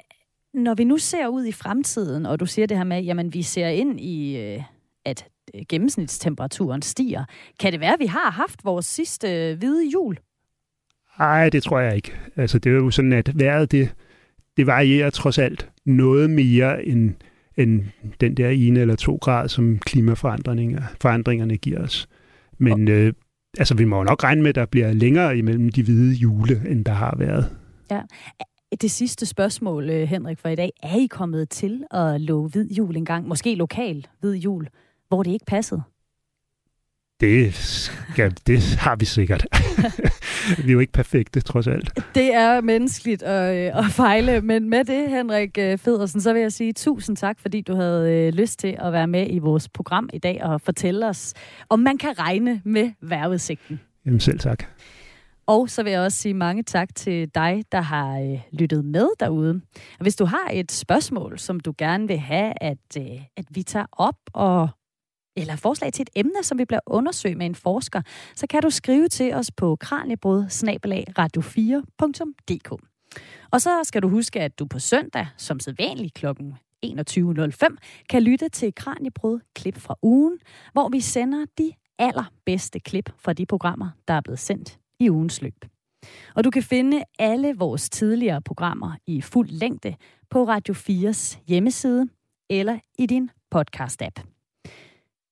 [0.54, 3.42] når vi nu ser ud i fremtiden, og du siger det her med, jamen vi
[3.42, 4.64] ser ind i, øh,
[5.06, 7.26] at øh, gennemsnitstemperaturen stiger,
[7.60, 10.18] kan det være, at vi har haft vores sidste hvide jul?
[11.20, 12.14] Nej, det tror jeg ikke.
[12.36, 13.96] Altså det er jo sådan, at vejret det,
[14.58, 17.14] det varierer trods alt noget mere end
[17.60, 17.84] end
[18.22, 22.07] den der ene eller to grad, som klimaforandringerne giver os.
[22.57, 23.14] Men øh,
[23.57, 26.62] altså, vi må jo nok regne med, at der bliver længere imellem de hvide jule,
[26.70, 27.55] end der har været.
[27.91, 28.01] Ja.
[28.82, 30.72] Det sidste spørgsmål, øh, Henrik, for i dag.
[30.84, 33.28] Er I kommet til at love hvid jul engang?
[33.28, 34.68] Måske lokal hvid jul,
[35.07, 35.82] hvor det ikke passede?
[37.20, 39.46] Det, skal, det har vi sikkert.
[40.66, 42.00] vi er jo ikke perfekte, trods alt.
[42.16, 46.42] Det er menneskeligt at, øh, at fejle, men med det, Henrik øh, Federsen, så vil
[46.42, 49.70] jeg sige tusind tak, fordi du havde øh, lyst til at være med i vores
[49.70, 51.34] program i dag og fortælle os,
[51.70, 53.80] om man kan regne med vejrudsigten.
[54.06, 54.64] Jamen selv tak.
[55.48, 59.62] Og så vil jeg også sige mange tak til dig, der har lyttet med derude.
[60.00, 62.98] Og hvis du har et spørgsmål, som du gerne vil have, at,
[63.38, 64.70] at vi tager op og
[65.38, 68.02] eller forslag til et emne, som vi bliver undersøgt med en forsker,
[68.36, 70.46] så kan du skrive til os på kranjebrud
[71.20, 72.84] radio4.dk.
[73.52, 76.26] Og så skal du huske, at du på søndag, som sædvanligt kl.
[76.86, 77.78] 21.05,
[78.10, 80.40] kan lytte til Kranjebrud klip fra ugen,
[80.74, 85.42] hvor vi sender de allerbedste klip fra de programmer, der er blevet sendt i ugens
[85.42, 85.66] løb.
[86.36, 89.96] Og du kan finde alle vores tidligere programmer i fuld længde
[90.30, 92.08] på Radio 4's hjemmeside
[92.50, 94.39] eller i din podcast-app.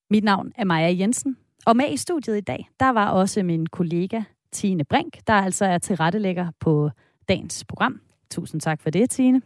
[0.10, 3.66] Mit navn er Maja Jensen, og med i studiet i dag, der var også min
[3.66, 6.90] kollega Tine Brink, der altså er tilrettelægger på
[7.30, 8.02] dagens program.
[8.32, 9.42] Tusind tak for det, Tine.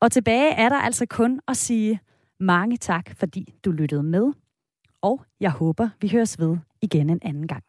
[0.00, 2.00] Og tilbage er der altså kun at sige
[2.40, 4.32] mange tak, fordi du lyttede med.
[5.02, 7.64] Og jeg håber, vi høres ved igen en anden gang.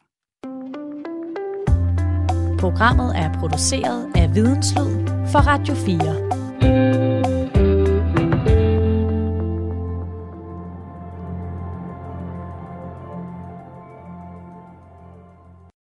[2.58, 6.45] Programmet er produceret af Videnslød for Radio 4.